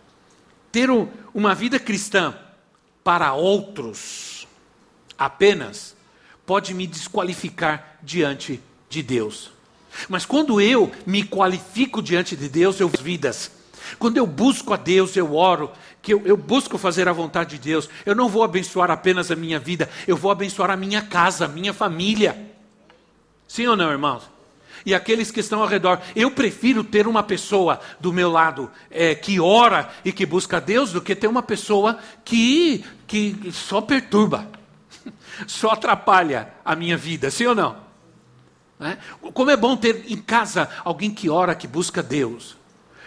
Ter 0.71 0.89
uma 1.33 1.55
vida 1.55 1.79
cristã 1.79 2.35
para 3.03 3.33
outros 3.33 4.47
apenas 5.17 5.95
pode 6.45 6.73
me 6.73 6.87
desqualificar 6.87 7.97
diante 8.01 8.61
de 8.89 9.03
Deus. 9.03 9.51
Mas 10.07 10.25
quando 10.25 10.61
eu 10.61 10.91
me 11.05 11.23
qualifico 11.23 12.01
diante 12.01 12.35
de 12.35 12.47
Deus, 12.47 12.79
eu 12.79 12.89
vidas. 12.89 13.51
Quando 13.97 14.17
eu 14.17 14.27
busco 14.27 14.73
a 14.73 14.77
Deus, 14.77 15.15
eu 15.15 15.35
oro, 15.35 15.71
que 16.01 16.13
eu, 16.13 16.21
eu, 16.25 16.37
busco 16.37 16.77
fazer 16.77 17.07
a 17.07 17.13
vontade 17.13 17.57
de 17.57 17.69
Deus, 17.69 17.89
eu 18.05 18.15
não 18.15 18.29
vou 18.29 18.43
abençoar 18.43 18.91
apenas 18.91 19.31
a 19.31 19.35
minha 19.35 19.59
vida, 19.59 19.89
eu 20.07 20.15
vou 20.15 20.31
abençoar 20.31 20.69
a 20.69 20.77
minha 20.77 21.01
casa, 21.01 21.45
a 21.45 21.47
minha 21.47 21.73
família. 21.73 22.37
Sim 23.47 23.67
ou 23.67 23.75
não, 23.75 23.91
irmãos? 23.91 24.23
E 24.85 24.93
aqueles 24.93 25.31
que 25.31 25.39
estão 25.39 25.61
ao 25.61 25.67
redor. 25.67 25.99
Eu 26.15 26.31
prefiro 26.31 26.83
ter 26.83 27.07
uma 27.07 27.23
pessoa 27.23 27.79
do 27.99 28.13
meu 28.13 28.31
lado 28.31 28.71
é, 28.89 29.15
que 29.15 29.39
ora 29.39 29.89
e 30.03 30.11
que 30.11 30.25
busca 30.25 30.57
a 30.57 30.59
Deus 30.59 30.91
do 30.91 31.01
que 31.01 31.15
ter 31.15 31.27
uma 31.27 31.43
pessoa 31.43 31.99
que, 32.23 32.83
que 33.07 33.51
só 33.51 33.81
perturba, 33.81 34.47
só 35.47 35.71
atrapalha 35.71 36.53
a 36.63 36.75
minha 36.75 36.97
vida. 36.97 37.29
Sim 37.31 37.47
ou 37.47 37.55
não? 37.55 37.89
Né? 38.79 38.97
Como 39.33 39.51
é 39.51 39.57
bom 39.57 39.75
ter 39.75 40.05
em 40.07 40.17
casa 40.17 40.69
alguém 40.85 41.11
que 41.11 41.29
ora, 41.29 41.53
que 41.53 41.67
busca 41.67 42.01
Deus. 42.01 42.55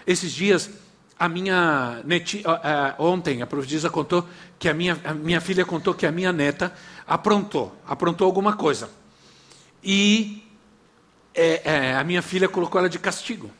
Esses 0.06 0.32
dias, 0.32 0.70
a 1.18 1.28
minha 1.28 2.02
neti, 2.04 2.44
uh, 2.46 3.02
ontem 3.02 3.40
a 3.40 3.46
profetisa 3.46 3.88
contou 3.88 4.28
que 4.58 4.68
a 4.68 4.74
minha, 4.74 5.00
a 5.04 5.14
minha 5.14 5.40
filha 5.40 5.64
contou 5.64 5.94
que 5.94 6.04
a 6.04 6.12
minha 6.12 6.32
neta 6.32 6.72
aprontou, 7.06 7.74
aprontou 7.86 8.26
alguma 8.26 8.54
coisa. 8.54 8.90
E 9.82 10.41
é, 11.34 11.62
é, 11.64 11.94
a 11.94 12.04
minha 12.04 12.22
filha 12.22 12.48
colocou 12.48 12.78
ela 12.78 12.88
de 12.88 12.98
castigo. 12.98 13.50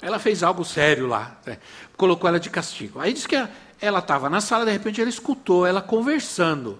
Ela 0.00 0.18
fez 0.18 0.42
algo 0.42 0.64
sério 0.64 1.06
lá, 1.06 1.38
né? 1.44 1.58
colocou 1.96 2.28
ela 2.28 2.38
de 2.38 2.50
castigo. 2.50 3.00
Aí 3.00 3.12
disse 3.12 3.26
que 3.26 3.36
ela 3.80 3.98
estava 3.98 4.30
na 4.30 4.40
sala, 4.40 4.64
de 4.64 4.70
repente 4.70 5.00
ela 5.00 5.10
escutou 5.10 5.66
ela 5.66 5.82
conversando 5.82 6.78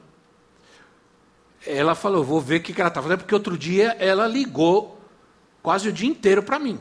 ela 1.67 1.95
falou, 1.95 2.25
vou 2.25 2.41
ver 2.41 2.61
o 2.61 2.63
que, 2.63 2.79
ela 2.81 2.89
está 2.89 3.03
fazendo, 3.03 3.19
porque 3.19 3.35
outro 3.35 3.57
dia 3.59 3.97
ela 3.99 4.27
ligou 4.27 5.01
quase 5.63 5.89
o 5.89 5.93
dia 5.93 6.09
inteiro 6.09 6.43
para 6.43 6.59
mim. 6.59 6.79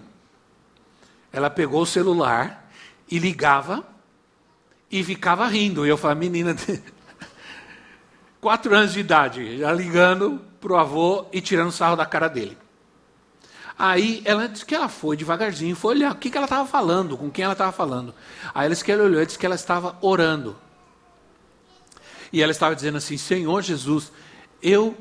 Ela 1.31 1.49
pegou 1.49 1.81
o 1.81 1.85
celular 1.85 2.69
e 3.09 3.19
ligava 3.19 3.85
e 4.89 5.03
ficava 5.03 5.45
rindo. 5.47 5.85
E 5.85 5.89
eu 5.89 5.97
falei, 5.97 6.17
menina, 6.17 6.55
quatro 8.41 8.75
anos 8.75 8.93
de 8.93 8.99
idade, 8.99 9.57
já 9.57 9.71
ligando 9.71 10.41
para 10.59 10.73
o 10.73 10.77
avô 10.77 11.25
e 11.31 11.41
tirando 11.41 11.71
sarro 11.71 11.95
da 11.95 12.05
cara 12.05 12.27
dele. 12.27 12.57
Aí 13.77 14.21
ela 14.25 14.47
disse 14.47 14.65
que 14.65 14.73
ela 14.73 14.89
foi 14.89 15.15
devagarzinho, 15.15 15.75
foi 15.75 15.95
olhar 15.95 16.11
o 16.11 16.15
que, 16.15 16.31
que 16.31 16.37
ela 16.37 16.45
estava 16.45 16.67
falando, 16.67 17.15
com 17.15 17.29
quem 17.29 17.43
ela 17.43 17.53
estava 17.53 17.71
falando. 17.71 18.13
Aí 18.53 18.65
ela 18.65 18.73
disse 18.73 18.83
que 18.83 18.91
ela 18.91 19.03
olhou 19.03 19.21
e 19.21 19.25
disse 19.25 19.37
que 19.37 19.45
ela 19.45 19.55
estava 19.55 19.95
orando. 20.01 20.55
E 22.33 22.41
ela 22.41 22.51
estava 22.51 22.75
dizendo 22.75 22.97
assim: 22.97 23.17
Senhor 23.17 23.61
Jesus, 23.61 24.11
eu, 24.63 24.97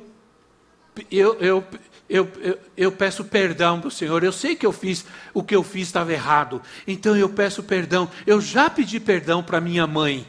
eu, 1.11 1.35
eu, 1.41 1.65
eu, 2.09 2.31
eu, 2.41 2.59
eu 2.77 2.93
peço 2.93 3.25
perdão 3.25 3.81
para 3.81 3.89
o 3.89 3.91
Senhor. 3.91 4.23
Eu 4.23 4.33
sei 4.33 4.55
que 4.55 4.67
eu 4.67 4.73
fiz 4.73 5.07
o 5.33 5.43
que 5.43 5.57
eu 5.57 5.63
fiz 5.63 5.89
estava 5.89 6.13
errado. 6.13 6.61
Então 6.87 7.17
eu 7.17 7.31
peço 7.31 7.63
perdão. 7.63 8.11
Eu 8.27 8.41
já 8.43 8.69
pedi 8.69 9.01
perdão 9.01 9.43
para 9.43 9.61
minha 9.61 9.87
mãe. 9.87 10.27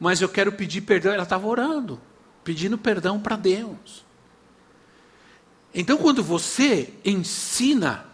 Mas 0.00 0.22
eu 0.22 0.28
quero 0.28 0.52
pedir 0.52 0.80
perdão. 0.80 1.12
Ela 1.12 1.24
estava 1.24 1.46
orando, 1.46 2.00
pedindo 2.48 2.78
perdão 2.78 3.20
para 3.20 3.36
Deus. 3.36 4.06
Então, 5.74 5.98
quando 5.98 6.24
você 6.24 6.94
ensina 7.04 8.06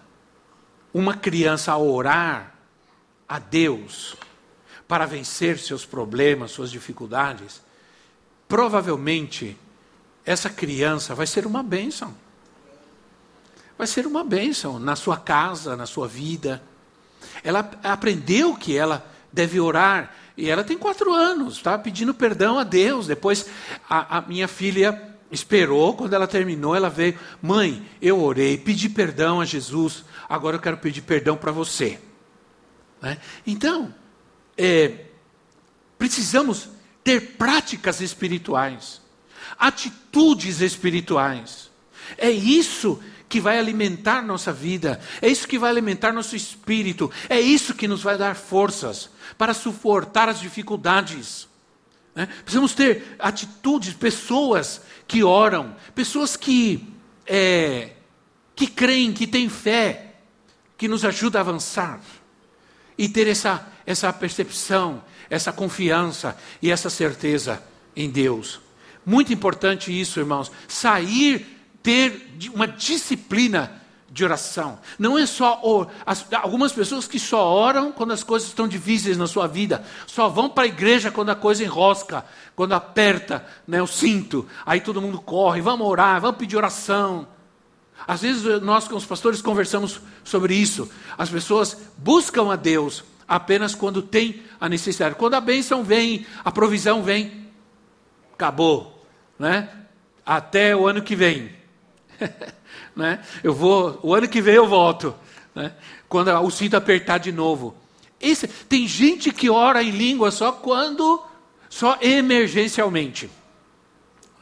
uma 0.93 1.15
criança 1.15 1.71
a 1.71 1.79
orar 1.79 2.53
a 3.29 3.39
Deus 3.39 4.17
para 4.89 5.07
vencer 5.07 5.57
seus 5.61 5.87
problemas, 5.87 6.51
suas 6.51 6.73
dificuldades, 6.73 7.63
provavelmente 8.49 9.57
essa 10.27 10.51
criança 10.51 11.15
vai 11.15 11.29
ser 11.29 11.47
uma 11.47 11.63
bênção. 11.63 12.13
Vai 13.79 13.87
ser 13.87 14.05
uma 14.05 14.25
bênção 14.25 14.81
na 14.81 14.97
sua 14.97 15.17
casa, 15.17 15.77
na 15.77 15.87
sua 15.87 16.09
vida. 16.09 16.61
Ela 17.45 17.71
aprendeu 17.85 18.57
que 18.57 18.77
ela 18.77 19.09
deve 19.33 19.61
orar. 19.61 20.13
E 20.37 20.51
ela 20.51 20.65
tem 20.65 20.77
quatro 20.77 21.13
anos, 21.13 21.57
está 21.57 21.79
pedindo 21.79 22.13
perdão 22.13 22.59
a 22.59 22.65
Deus. 22.65 23.07
Depois 23.07 23.47
a, 23.89 24.19
a 24.19 24.21
minha 24.23 24.49
filha 24.49 25.15
esperou, 25.31 25.95
quando 25.95 26.15
ela 26.15 26.27
terminou, 26.27 26.75
ela 26.75 26.91
veio: 26.91 27.19
Mãe, 27.41 27.85
eu 28.03 28.21
orei, 28.21 28.59
pedi 28.59 28.89
perdão 28.89 29.41
a 29.41 29.45
Jesus, 29.45 30.05
agora 30.29 30.57
eu 30.57 30.61
quero 30.61 30.79
pedir 30.79 31.03
perdão 31.03 31.37
para 31.37 31.53
você. 31.53 32.01
Né? 33.01 33.19
Então, 33.47 33.95
é, 34.57 35.07
precisamos 35.99 36.69
ter 37.03 37.37
práticas 37.37 38.01
espirituais 38.01 39.05
atitudes 39.59 40.61
espirituais. 40.61 41.71
É 42.19 42.31
isso 42.31 42.97
que 42.97 43.05
vai 43.41 43.59
alimentar 43.59 44.23
nossa 44.23 44.53
vida, 44.53 45.01
é 45.21 45.29
isso 45.29 45.49
que 45.49 45.59
vai 45.59 45.71
alimentar 45.71 46.13
nosso 46.13 46.37
espírito, 46.37 47.11
é 47.29 47.41
isso 47.41 47.75
que 47.75 47.89
nos 47.89 48.03
vai 48.03 48.17
dar 48.17 48.37
forças 48.37 49.11
para 49.37 49.55
suportar 49.55 50.29
as 50.29 50.41
dificuldades. 50.41 51.49
Né? 52.15 52.29
Precisamos 52.43 52.75
ter 52.75 53.17
atitudes, 53.19 53.95
pessoas 53.95 54.81
que 55.07 55.25
oram, 55.25 55.75
pessoas 55.95 56.37
que, 56.37 56.89
é, 57.27 57.91
que 58.55 58.67
creem, 58.67 59.13
que 59.13 59.27
têm 59.27 59.49
fé, 59.49 60.15
que 60.77 60.89
nos 60.89 61.05
ajudam 61.05 61.41
a 61.41 61.43
avançar 61.43 62.01
e 62.97 63.09
ter 63.09 63.27
essa, 63.27 63.67
essa 63.87 64.13
percepção, 64.13 65.03
essa 65.29 65.53
confiança 65.53 66.37
e 66.63 66.71
essa 66.71 66.89
certeza 66.89 67.63
em 67.97 68.11
Deus. 68.11 68.61
Muito 69.05 69.33
importante 69.33 69.99
isso, 69.99 70.19
irmãos. 70.19 70.51
Sair, 70.67 71.54
ter 71.85 72.33
uma 72.53 72.67
disciplina 72.67 73.81
de 74.11 74.25
oração. 74.25 74.79
Não 74.99 75.17
é 75.17 75.27
só 75.27 75.61
or... 75.63 75.89
as... 76.05 76.27
algumas 76.33 76.73
pessoas 76.73 77.07
que 77.07 77.19
só 77.19 77.47
oram 77.47 77.93
quando 77.93 78.13
as 78.13 78.25
coisas 78.25 78.49
estão 78.49 78.67
difíceis 78.67 79.17
na 79.17 79.27
sua 79.27 79.47
vida, 79.47 79.85
só 80.07 80.29
vão 80.29 80.49
para 80.49 80.65
a 80.65 80.67
igreja 80.67 81.13
quando 81.13 81.31
a 81.31 81.35
coisa 81.37 81.63
enrosca, 81.63 82.25
quando 82.57 82.73
aperta 82.73 83.47
né, 83.67 83.81
o 83.81 83.87
cinto. 83.87 84.49
Aí 84.65 84.81
todo 84.81 85.03
mundo 85.03 85.21
corre, 85.21 85.61
vamos 85.61 85.87
orar, 85.87 86.21
vamos 86.21 86.39
pedir 86.39 86.57
oração. 86.57 87.29
Às 88.07 88.23
vezes 88.23 88.63
nós 88.63 88.89
com 88.89 88.97
os 88.97 89.07
pastores 89.07 89.43
conversamos 89.43 90.01
sobre 90.25 90.55
isso. 90.55 90.91
As 91.19 91.29
pessoas 91.29 91.77
buscam 91.97 92.53
a 92.53 92.57
Deus 92.57 93.05
apenas 93.29 93.75
quando 93.75 94.03
tem 94.03 94.43
a 94.61 94.69
necessidade. 94.69 95.15
Quando 95.15 95.35
a 95.35 95.41
bênção 95.41 95.85
vem, 95.85 96.27
a 96.45 96.51
provisão 96.51 97.03
vem, 97.03 97.49
acabou 98.33 98.95
né? 99.39 99.69
Até 100.25 100.75
o 100.75 100.87
ano 100.87 101.03
que 101.03 101.15
vem. 101.15 101.51
né? 102.95 103.25
Eu 103.43 103.53
vou, 103.53 103.99
o 104.03 104.15
ano 104.15 104.29
que 104.29 104.41
vem 104.41 104.55
eu 104.55 104.67
volto, 104.67 105.15
né? 105.55 105.73
Quando 106.09 106.31
o 106.31 106.51
cinto 106.51 106.77
apertar 106.77 107.19
de 107.19 107.33
novo. 107.33 107.77
Esse, 108.21 108.47
tem 108.49 108.87
gente 108.87 109.33
que 109.33 109.51
ora 109.51 109.83
em 109.83 109.91
língua 109.91 110.31
só 110.31 110.53
quando, 110.53 111.23
só 111.69 111.99
emergencialmente. 112.01 113.31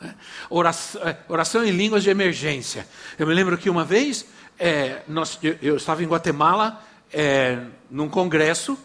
Né? 0.01 0.15
Oração, 0.51 1.03
é, 1.03 1.17
oração, 1.29 1.65
em 1.65 1.71
línguas 1.71 2.03
de 2.03 2.11
emergência. 2.11 2.87
Eu 3.19 3.27
me 3.27 3.35
lembro 3.35 3.57
que 3.57 3.71
uma 3.71 3.85
vez, 3.85 4.27
é, 4.59 5.03
nós, 5.09 5.39
eu, 5.43 5.57
eu, 5.63 5.77
estava 5.77 6.03
em 6.03 6.07
Guatemala, 6.07 6.83
é, 7.13 7.59
num 7.91 8.09
congresso, 8.09 8.79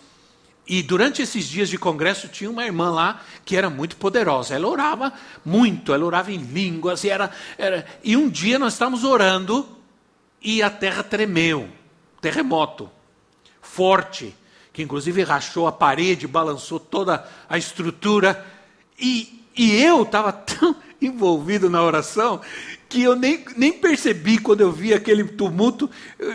e 0.68 0.84
durante 0.84 1.22
esses 1.22 1.46
dias 1.46 1.70
de 1.70 1.78
congresso 1.78 2.28
tinha 2.28 2.50
uma 2.50 2.66
irmã 2.66 2.92
lá 2.92 3.22
que 3.46 3.56
era 3.56 3.70
muito 3.70 3.96
poderosa. 3.96 4.54
Ela 4.54 4.68
orava 4.68 5.14
muito, 5.46 5.94
ela 5.94 6.04
orava 6.04 6.32
em 6.32 6.38
línguas. 6.38 7.04
E, 7.06 7.10
era, 7.10 7.32
era... 7.58 7.86
e 8.04 8.18
um 8.18 8.28
dia 8.28 8.60
nós 8.60 8.74
estávamos 8.74 9.06
orando 9.06 9.68
e 10.42 10.62
a 10.62 10.70
terra 10.70 11.04
tremeu 11.04 11.70
terremoto 12.20 12.90
forte, 13.62 14.36
que 14.74 14.82
inclusive 14.82 15.24
rachou 15.24 15.68
a 15.68 15.72
parede, 15.72 16.28
balançou 16.28 16.80
toda 16.80 17.26
a 17.48 17.58
estrutura. 17.58 18.46
E, 19.00 19.46
e 19.56 19.82
eu 19.82 20.04
estava 20.04 20.34
tão 20.34 20.76
envolvido 21.02 21.70
na 21.70 21.82
oração 21.82 22.42
que 22.90 23.04
eu 23.04 23.16
nem, 23.16 23.44
nem 23.56 23.74
percebi 23.74 24.38
quando 24.38 24.62
eu 24.62 24.72
vi 24.72 24.94
aquele 24.94 25.24
tumulto, 25.24 25.90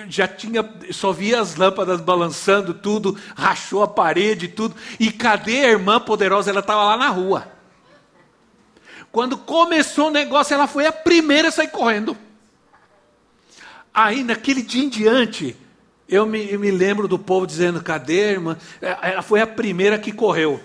já 0.09 0.29
tinha, 0.29 0.69
só 0.91 1.13
via 1.13 1.41
as 1.41 1.57
lâmpadas 1.57 2.01
balançando 2.01 2.75
tudo, 2.75 3.19
rachou 3.35 3.83
a 3.83 3.89
parede 3.89 4.49
tudo, 4.49 4.75
e 5.01 5.11
cadê 5.11 5.65
a 5.65 5.71
irmã 5.71 5.99
poderosa? 5.99 6.51
Ela 6.51 6.61
estava 6.61 6.85
lá 6.85 6.97
na 6.97 7.09
rua. 7.09 7.51
Quando 9.11 9.37
começou 9.37 10.09
o 10.09 10.11
negócio, 10.11 10.55
ela 10.55 10.67
foi 10.67 10.87
a 10.87 10.93
primeira 10.93 11.49
a 11.49 11.53
sair 11.53 11.69
correndo. 11.69 12.17
Aí, 13.93 14.23
naquele 14.23 14.63
dia 14.63 14.83
em 14.83 14.89
diante, 14.89 15.57
eu 16.09 16.25
me, 16.27 16.51
eu 16.51 16.59
me 16.59 16.71
lembro 16.71 17.07
do 17.07 17.19
povo 17.19 17.47
dizendo: 17.47 17.83
cadê 17.83 18.25
a 18.25 18.31
irmã? 18.31 18.57
É, 18.81 19.13
ela 19.13 19.23
foi 19.23 19.41
a 19.41 19.47
primeira 19.47 19.99
que 19.99 20.13
correu. 20.13 20.61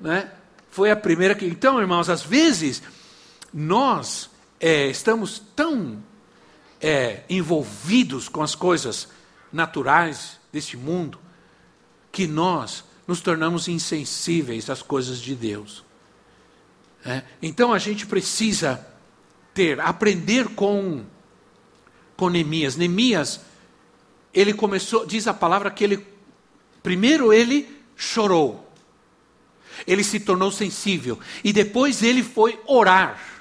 Né? 0.00 0.28
Foi 0.70 0.90
a 0.90 0.96
primeira 0.96 1.36
que. 1.36 1.46
Então, 1.46 1.80
irmãos, 1.80 2.10
às 2.10 2.22
vezes, 2.22 2.82
nós 3.54 4.28
é, 4.60 4.88
estamos 4.88 5.42
tão 5.54 6.02
é, 6.80 7.22
envolvidos 7.28 8.28
com 8.28 8.42
as 8.42 8.54
coisas 8.54 9.08
naturais 9.52 10.38
deste 10.52 10.76
mundo, 10.76 11.18
que 12.10 12.26
nós 12.26 12.84
nos 13.06 13.20
tornamos 13.20 13.68
insensíveis 13.68 14.68
às 14.68 14.82
coisas 14.82 15.20
de 15.20 15.34
Deus. 15.34 15.84
É, 17.04 17.22
então 17.40 17.72
a 17.72 17.78
gente 17.78 18.06
precisa 18.06 18.84
ter, 19.54 19.80
aprender 19.80 20.48
com, 20.48 21.04
com 22.16 22.28
Neemias. 22.28 22.76
Neemias, 22.76 23.40
ele 24.34 24.52
começou, 24.52 25.06
diz 25.06 25.26
a 25.26 25.34
palavra 25.34 25.70
que 25.70 25.84
ele, 25.84 26.06
primeiro 26.82 27.32
ele 27.32 27.68
chorou, 27.94 28.70
ele 29.86 30.02
se 30.02 30.18
tornou 30.18 30.50
sensível, 30.50 31.18
e 31.44 31.52
depois 31.52 32.02
ele 32.02 32.22
foi 32.22 32.58
orar. 32.66 33.35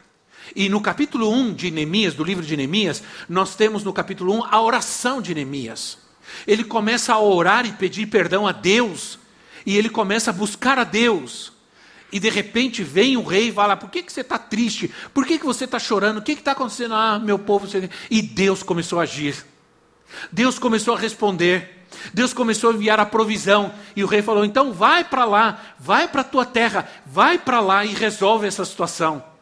E 0.54 0.68
no 0.68 0.82
capítulo 0.82 1.32
1 1.32 1.54
de 1.54 1.72
Neemias, 1.72 2.14
do 2.14 2.24
livro 2.24 2.46
de 2.46 2.58
Neemias, 2.58 3.02
nós 3.30 3.56
temos 3.56 3.84
no 3.84 3.94
capítulo 3.94 4.34
1 4.40 4.46
a 4.52 4.62
oração 4.62 5.22
de 5.22 5.34
Neemias. 5.34 5.98
Ele 6.46 6.64
começa 6.64 7.14
a 7.14 7.20
orar 7.20 7.66
e 7.66 7.72
pedir 7.72 8.08
perdão 8.08 8.46
a 8.46 8.52
Deus, 8.52 9.18
e 9.66 9.78
ele 9.78 9.90
começa 9.90 10.32
a 10.32 10.34
buscar 10.34 10.78
a 10.78 10.84
Deus. 10.84 11.54
E 12.12 12.20
de 12.20 12.30
repente 12.30 12.84
vem 12.84 13.18
o 13.18 13.24
rei 13.24 13.50
e 13.50 13.52
fala: 13.52 13.76
Por 13.76 13.90
que, 13.90 14.04
que 14.04 14.12
você 14.12 14.22
está 14.22 14.38
triste? 14.38 14.92
Por 15.14 15.26
que, 15.26 15.40
que 15.40 15.46
você 15.46 15.66
está 15.66 15.80
chorando? 15.80 16.18
O 16.18 16.22
que 16.22 16.34
está 16.34 16.52
acontecendo? 16.52 16.94
Ah, 16.94 17.20
meu 17.20 17.40
povo. 17.40 17.68
E 18.10 18.22
Deus 18.22 18.64
começou 18.64 19.00
a 19.00 19.04
agir. 19.04 19.46
Deus 20.32 20.60
começou 20.60 20.96
a 20.96 21.00
responder. 21.00 21.88
Deus 22.14 22.34
começou 22.34 22.72
a 22.72 22.74
enviar 22.74 23.00
a 23.00 23.06
provisão. 23.06 23.74
E 23.96 24.04
o 24.04 24.08
rei 24.08 24.22
falou: 24.22 24.46
Então 24.46 24.72
vai 24.72 25.04
para 25.04 25.26
lá, 25.26 25.60
vai 25.80 26.08
para 26.08 26.22
a 26.22 26.26
tua 26.26 26.46
terra, 26.46 26.88
vai 27.06 27.38
para 27.38 27.60
lá 27.60 27.84
e 27.84 27.94
resolve 27.94 28.48
essa 28.48 28.64
situação. 28.64 29.35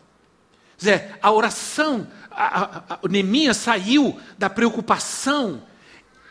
Zé, 0.84 1.17
a 1.22 1.32
oração, 1.32 2.08
a, 2.30 2.63
a, 2.63 3.00
a, 3.02 3.08
Neemias 3.10 3.58
saiu 3.58 4.19
da 4.38 4.50
preocupação 4.50 5.62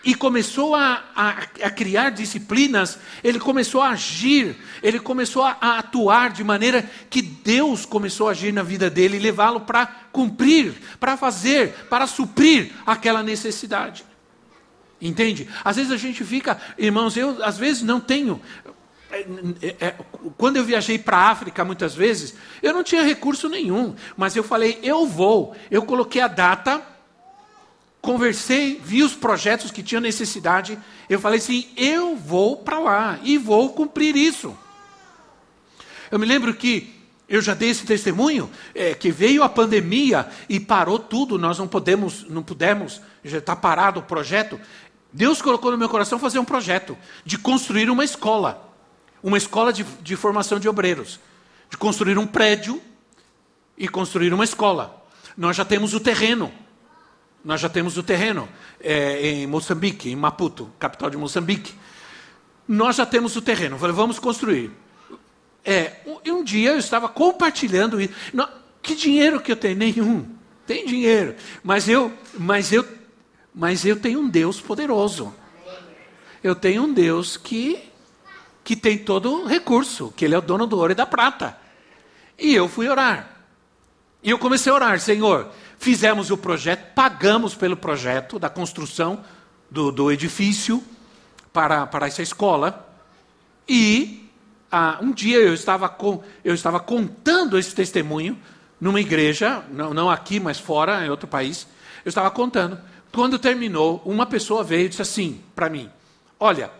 e 0.04 0.14
começou 0.14 0.74
a, 0.74 1.02
a, 1.14 1.28
a, 1.62 1.70
criar 1.70 2.10
disciplinas, 2.10 2.98
ele 3.22 3.38
começou 3.38 3.80
a 3.80 3.90
agir, 3.90 4.56
ele 4.82 4.98
começou 4.98 5.44
a, 5.44 5.56
a 5.60 5.78
atuar 5.78 6.30
de 6.30 6.42
maneira 6.42 6.88
que 7.08 7.22
Deus 7.22 7.86
começou 7.86 8.28
a 8.28 8.32
agir 8.32 8.52
na 8.52 8.62
vida 8.62 8.90
dele 8.90 9.16
e 9.16 9.20
levá-lo 9.20 9.60
para 9.60 9.86
cumprir, 10.10 10.74
para 10.98 11.16
fazer, 11.16 11.72
para 11.88 12.06
suprir 12.06 12.72
aquela 12.84 13.22
necessidade. 13.22 14.04
Entende? 15.00 15.48
Às 15.64 15.76
vezes 15.76 15.90
a 15.92 15.96
gente 15.96 16.24
fica, 16.24 16.60
irmãos, 16.76 17.16
eu 17.16 17.42
às 17.42 17.58
vezes 17.58 17.82
não 17.82 18.00
tenho. 18.00 18.40
É, 19.12 19.20
é, 19.62 19.86
é 19.86 19.94
quando 20.36 20.56
eu 20.56 20.64
viajei 20.64 20.98
para 20.98 21.18
a 21.18 21.30
África, 21.30 21.64
muitas 21.64 21.94
vezes, 21.94 22.34
eu 22.62 22.72
não 22.72 22.82
tinha 22.82 23.02
recurso 23.02 23.48
nenhum, 23.48 23.94
mas 24.16 24.34
eu 24.34 24.42
falei, 24.42 24.78
eu 24.82 25.06
vou. 25.06 25.54
Eu 25.70 25.82
coloquei 25.82 26.20
a 26.20 26.28
data 26.28 26.82
conversei, 28.02 28.80
vi 28.82 29.04
os 29.04 29.14
projetos 29.14 29.70
que 29.70 29.82
tinham 29.82 30.00
necessidade, 30.00 30.76
eu 31.08 31.20
falei 31.20 31.38
assim: 31.38 31.68
eu 31.76 32.16
vou 32.16 32.56
para 32.56 32.80
lá 32.80 33.18
e 33.22 33.38
vou 33.38 33.70
cumprir 33.70 34.16
isso. 34.16 34.58
Eu 36.10 36.18
me 36.18 36.26
lembro 36.26 36.52
que 36.52 37.00
eu 37.28 37.40
já 37.40 37.54
dei 37.54 37.70
esse 37.70 37.86
testemunho, 37.86 38.50
é, 38.74 38.92
que 38.92 39.10
veio 39.10 39.42
a 39.42 39.48
pandemia 39.48 40.28
e 40.48 40.60
parou 40.60 40.98
tudo, 40.98 41.38
nós 41.38 41.58
não 41.58 41.66
podemos, 41.66 42.28
não 42.28 42.42
pudemos, 42.42 43.00
já 43.24 43.38
está 43.38 43.56
parado 43.56 44.00
o 44.00 44.02
projeto. 44.02 44.60
Deus 45.10 45.40
colocou 45.40 45.70
no 45.70 45.78
meu 45.78 45.88
coração 45.88 46.18
fazer 46.18 46.38
um 46.38 46.44
projeto 46.44 46.98
de 47.24 47.38
construir 47.38 47.88
uma 47.88 48.04
escola, 48.04 48.71
uma 49.22 49.38
escola 49.38 49.72
de, 49.72 49.84
de 49.84 50.16
formação 50.16 50.58
de 50.58 50.68
obreiros, 50.68 51.20
de 51.70 51.76
construir 51.76 52.18
um 52.18 52.26
prédio 52.26 52.82
e 53.78 53.88
construir 53.88 54.32
uma 54.32 54.44
escola. 54.44 55.04
Nós 55.36 55.56
já 55.56 55.64
temos 55.64 55.94
o 55.94 56.00
terreno, 56.00 56.52
nós 57.44 57.60
já 57.60 57.68
temos 57.68 57.96
o 57.96 58.02
terreno 58.02 58.48
é, 58.80 59.26
em 59.26 59.46
Moçambique, 59.46 60.10
em 60.10 60.16
Maputo, 60.16 60.70
capital 60.78 61.10
de 61.10 61.16
Moçambique. 61.16 61.74
Nós 62.66 62.96
já 62.96 63.06
temos 63.06 63.34
o 63.36 63.42
terreno. 63.42 63.78
Falei, 63.78 63.94
vamos 63.94 64.18
construir. 64.18 64.70
É, 65.64 66.00
um, 66.06 66.38
um 66.38 66.44
dia 66.44 66.70
eu 66.70 66.78
estava 66.78 67.08
compartilhando 67.08 68.00
isso. 68.00 68.14
Não, 68.32 68.48
que 68.80 68.94
dinheiro 68.94 69.40
que 69.40 69.52
eu 69.52 69.56
tenho? 69.56 69.76
Nenhum. 69.76 70.28
Tem 70.66 70.86
dinheiro. 70.86 71.34
Mas 71.62 71.88
eu, 71.88 72.12
mas 72.38 72.72
eu, 72.72 72.86
mas 73.54 73.84
eu 73.84 73.98
tenho 73.98 74.20
um 74.20 74.28
Deus 74.28 74.60
poderoso. 74.60 75.34
Eu 76.42 76.54
tenho 76.54 76.84
um 76.84 76.92
Deus 76.92 77.36
que 77.36 77.91
que 78.64 78.76
tem 78.76 78.98
todo 78.98 79.42
o 79.42 79.46
recurso, 79.46 80.12
que 80.16 80.24
ele 80.24 80.34
é 80.34 80.38
o 80.38 80.42
dono 80.42 80.66
do 80.66 80.78
ouro 80.78 80.92
e 80.92 80.94
da 80.94 81.06
prata. 81.06 81.56
E 82.38 82.54
eu 82.54 82.68
fui 82.68 82.88
orar. 82.88 83.30
E 84.22 84.30
eu 84.30 84.38
comecei 84.38 84.70
a 84.70 84.74
orar, 84.74 85.00
Senhor, 85.00 85.50
Fizemos 85.82 86.30
o 86.30 86.38
projeto, 86.38 86.94
pagamos 86.94 87.56
pelo 87.56 87.76
projeto 87.76 88.38
da 88.38 88.48
construção 88.48 89.24
do, 89.68 89.90
do 89.90 90.12
edifício 90.12 90.80
para, 91.52 91.88
para 91.88 92.06
essa 92.06 92.22
escola. 92.22 92.88
E 93.68 94.30
ah, 94.70 94.98
um 95.02 95.10
dia 95.10 95.38
eu 95.38 95.52
estava, 95.52 95.88
com, 95.88 96.22
eu 96.44 96.54
estava 96.54 96.78
contando 96.78 97.58
esse 97.58 97.74
testemunho 97.74 98.38
numa 98.80 99.00
igreja, 99.00 99.64
não, 99.72 99.92
não 99.92 100.08
aqui, 100.08 100.38
mas 100.38 100.60
fora, 100.60 101.04
em 101.04 101.10
outro 101.10 101.26
país. 101.26 101.66
Eu 102.04 102.10
estava 102.10 102.30
contando. 102.30 102.78
Quando 103.10 103.36
terminou, 103.36 104.00
uma 104.04 104.24
pessoa 104.24 104.62
veio 104.62 104.86
e 104.86 104.88
disse 104.88 105.02
assim 105.02 105.40
para 105.52 105.68
mim: 105.68 105.90
Olha, 106.38 106.70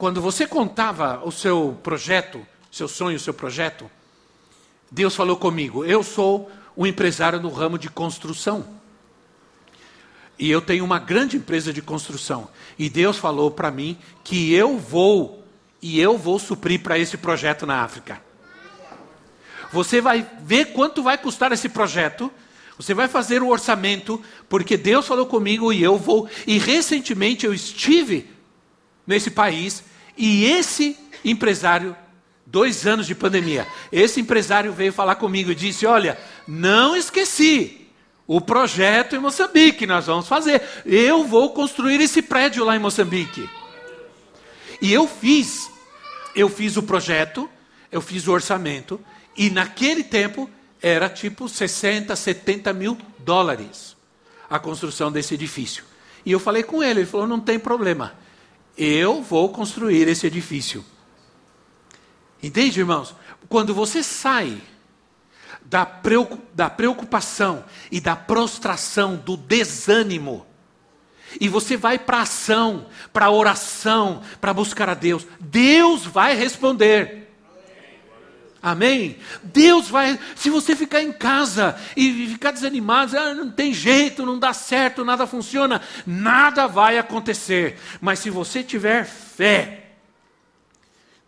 quando 0.00 0.22
você 0.22 0.46
contava 0.46 1.20
o 1.26 1.30
seu 1.30 1.78
projeto, 1.82 2.40
seu 2.72 2.88
sonho, 2.88 3.18
o 3.18 3.20
seu 3.20 3.34
projeto, 3.34 3.90
Deus 4.90 5.14
falou 5.14 5.36
comigo: 5.36 5.84
Eu 5.84 6.02
sou 6.02 6.50
um 6.74 6.86
empresário 6.86 7.38
no 7.38 7.50
ramo 7.50 7.76
de 7.78 7.90
construção. 7.90 8.66
E 10.38 10.50
eu 10.50 10.62
tenho 10.62 10.86
uma 10.86 10.98
grande 10.98 11.36
empresa 11.36 11.70
de 11.70 11.82
construção. 11.82 12.48
E 12.78 12.88
Deus 12.88 13.18
falou 13.18 13.50
para 13.50 13.70
mim 13.70 13.98
que 14.24 14.54
eu 14.54 14.78
vou 14.78 15.44
e 15.82 16.00
eu 16.00 16.16
vou 16.16 16.38
suprir 16.38 16.80
para 16.80 16.98
esse 16.98 17.18
projeto 17.18 17.66
na 17.66 17.82
África. 17.82 18.22
Você 19.70 20.00
vai 20.00 20.26
ver 20.40 20.72
quanto 20.72 21.02
vai 21.02 21.18
custar 21.18 21.52
esse 21.52 21.68
projeto. 21.68 22.32
Você 22.78 22.94
vai 22.94 23.06
fazer 23.06 23.42
o 23.42 23.48
orçamento, 23.48 24.18
porque 24.48 24.78
Deus 24.78 25.06
falou 25.06 25.26
comigo 25.26 25.70
e 25.70 25.82
eu 25.82 25.98
vou. 25.98 26.26
E 26.46 26.56
recentemente 26.56 27.44
eu 27.44 27.52
estive 27.52 28.30
nesse 29.06 29.30
país 29.30 29.89
e 30.16 30.44
esse 30.44 30.96
empresário 31.24 31.96
dois 32.46 32.86
anos 32.86 33.06
de 33.06 33.14
pandemia. 33.14 33.66
Esse 33.92 34.20
empresário 34.20 34.72
veio 34.72 34.92
falar 34.92 35.14
comigo 35.16 35.50
e 35.50 35.54
disse: 35.54 35.86
Olha, 35.86 36.18
não 36.46 36.96
esqueci 36.96 37.88
o 38.26 38.40
projeto 38.40 39.16
em 39.16 39.18
Moçambique, 39.18 39.86
nós 39.86 40.06
vamos 40.06 40.28
fazer. 40.28 40.62
Eu 40.84 41.24
vou 41.24 41.50
construir 41.52 42.00
esse 42.00 42.22
prédio 42.22 42.64
lá 42.64 42.76
em 42.76 42.80
Moçambique. 42.80 43.48
E 44.80 44.92
eu 44.92 45.06
fiz, 45.06 45.70
eu 46.34 46.48
fiz 46.48 46.76
o 46.76 46.82
projeto, 46.82 47.48
eu 47.90 48.00
fiz 48.00 48.26
o 48.26 48.32
orçamento, 48.32 49.00
e 49.36 49.50
naquele 49.50 50.02
tempo 50.02 50.48
era 50.80 51.08
tipo 51.08 51.48
60, 51.48 52.14
70 52.16 52.72
mil 52.72 52.96
dólares 53.18 53.96
a 54.48 54.58
construção 54.58 55.12
desse 55.12 55.34
edifício. 55.34 55.84
E 56.24 56.32
eu 56.32 56.40
falei 56.40 56.62
com 56.62 56.82
ele, 56.82 57.00
ele 57.00 57.06
falou: 57.06 57.26
não 57.26 57.40
tem 57.40 57.58
problema, 57.58 58.14
eu 58.82 59.22
vou 59.22 59.50
construir 59.50 60.08
esse 60.08 60.26
edifício. 60.26 60.84
Entende, 62.42 62.80
irmãos? 62.80 63.14
Quando 63.48 63.74
você 63.74 64.02
sai 64.02 64.60
da 65.62 65.84
preocupação 66.70 67.64
e 67.92 68.00
da 68.00 68.16
prostração, 68.16 69.16
do 69.16 69.36
desânimo, 69.36 70.46
e 71.40 71.48
você 71.48 71.76
vai 71.76 71.98
para 71.98 72.18
a 72.18 72.22
ação, 72.22 72.86
para 73.12 73.26
a 73.26 73.30
oração, 73.30 74.22
para 74.40 74.54
buscar 74.54 74.88
a 74.88 74.94
Deus, 74.94 75.26
Deus 75.38 76.04
vai 76.04 76.34
responder. 76.34 77.29
Amém? 78.62 79.16
Deus 79.42 79.88
vai. 79.88 80.18
Se 80.36 80.50
você 80.50 80.76
ficar 80.76 81.02
em 81.02 81.12
casa 81.12 81.78
e 81.96 82.26
ficar 82.28 82.50
desanimado, 82.50 83.18
ah, 83.18 83.34
não 83.34 83.50
tem 83.50 83.72
jeito, 83.72 84.26
não 84.26 84.38
dá 84.38 84.52
certo, 84.52 85.04
nada 85.04 85.26
funciona, 85.26 85.80
nada 86.06 86.66
vai 86.66 86.98
acontecer. 86.98 87.78
Mas 88.00 88.18
se 88.18 88.28
você 88.28 88.62
tiver 88.62 89.06
fé, 89.06 89.92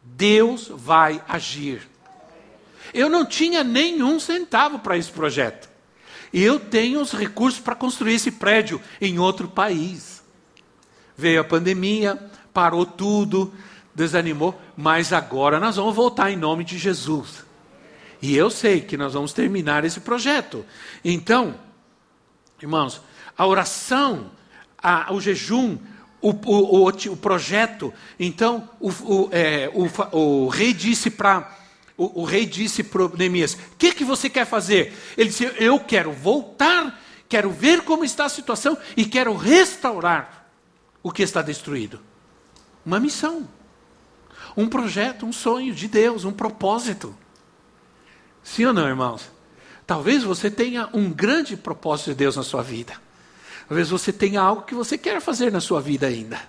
Deus 0.02 0.68
vai 0.70 1.22
agir. 1.26 1.88
Eu 2.92 3.08
não 3.08 3.24
tinha 3.24 3.64
nenhum 3.64 4.20
centavo 4.20 4.78
para 4.78 4.98
esse 4.98 5.10
projeto. 5.10 5.70
Eu 6.32 6.60
tenho 6.60 7.00
os 7.00 7.12
recursos 7.12 7.60
para 7.60 7.74
construir 7.74 8.14
esse 8.14 8.30
prédio 8.30 8.80
em 9.00 9.18
outro 9.18 9.48
país. 9.48 10.22
Veio 11.16 11.40
a 11.40 11.44
pandemia, 11.44 12.18
parou 12.52 12.84
tudo, 12.84 13.52
desanimou, 13.94 14.58
mas 14.76 15.12
agora 15.12 15.60
nós 15.60 15.76
vamos 15.76 15.94
voltar 15.94 16.30
em 16.30 16.36
nome 16.36 16.64
de 16.64 16.78
Jesus. 16.78 17.44
E 18.20 18.36
eu 18.36 18.50
sei 18.50 18.80
que 18.80 18.96
nós 18.96 19.14
vamos 19.14 19.32
terminar 19.32 19.84
esse 19.84 20.00
projeto. 20.00 20.64
Então, 21.04 21.56
irmãos, 22.60 23.02
a 23.36 23.46
oração, 23.46 24.30
a, 24.80 25.12
o 25.12 25.20
jejum, 25.20 25.78
o, 26.20 26.30
o, 26.30 26.84
o, 26.84 26.88
o 26.88 27.16
projeto. 27.16 27.92
Então, 28.18 28.68
o, 28.80 29.28
é, 29.32 29.70
o, 30.12 30.48
rei 30.48 30.72
disse 30.72 31.10
para. 31.10 31.58
O, 31.96 32.24
rei 32.24 32.46
disse 32.46 32.84
para 32.84 33.08
Neemias: 33.08 33.54
O 33.54 33.76
que, 33.76 33.92
que 33.92 34.04
você 34.04 34.30
quer 34.30 34.46
fazer? 34.46 34.96
Ele 35.18 35.28
disse: 35.28 35.52
Eu 35.58 35.80
quero 35.80 36.12
voltar, 36.12 37.00
quero 37.28 37.50
ver 37.50 37.82
como 37.82 38.04
está 38.04 38.24
a 38.24 38.30
situação 38.30 38.78
e 38.96 39.04
quero 39.04 39.34
restaurar 39.36 40.48
o 41.02 41.10
que 41.10 41.22
está 41.22 41.42
destruído. 41.42 42.00
Uma 42.86 43.00
missão, 43.00 43.48
um 44.56 44.68
projeto, 44.68 45.26
um 45.26 45.32
sonho 45.32 45.74
de 45.74 45.88
Deus, 45.88 46.24
um 46.24 46.32
propósito. 46.32 47.14
Sim 48.42 48.66
ou 48.66 48.72
não, 48.72 48.88
irmãos? 48.88 49.30
Talvez 49.86 50.24
você 50.24 50.50
tenha 50.50 50.88
um 50.92 51.10
grande 51.10 51.56
propósito 51.56 52.10
de 52.10 52.16
Deus 52.16 52.36
na 52.36 52.42
sua 52.42 52.62
vida. 52.62 52.94
Talvez 53.68 53.90
você 53.90 54.12
tenha 54.12 54.40
algo 54.40 54.62
que 54.62 54.74
você 54.74 54.98
quer 54.98 55.20
fazer 55.20 55.50
na 55.50 55.60
sua 55.60 55.80
vida 55.80 56.06
ainda. 56.06 56.40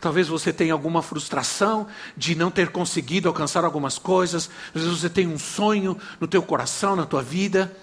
Talvez 0.00 0.28
você 0.28 0.52
tenha 0.52 0.72
alguma 0.72 1.02
frustração 1.02 1.88
de 2.16 2.34
não 2.34 2.50
ter 2.50 2.68
conseguido 2.68 3.28
alcançar 3.28 3.64
algumas 3.64 3.98
coisas. 3.98 4.48
Vezes 4.72 4.88
você 4.88 5.10
tem 5.10 5.26
um 5.26 5.38
sonho 5.38 5.98
no 6.20 6.28
teu 6.28 6.42
coração, 6.42 6.94
na 6.94 7.04
tua 7.04 7.22
vida. 7.22 7.74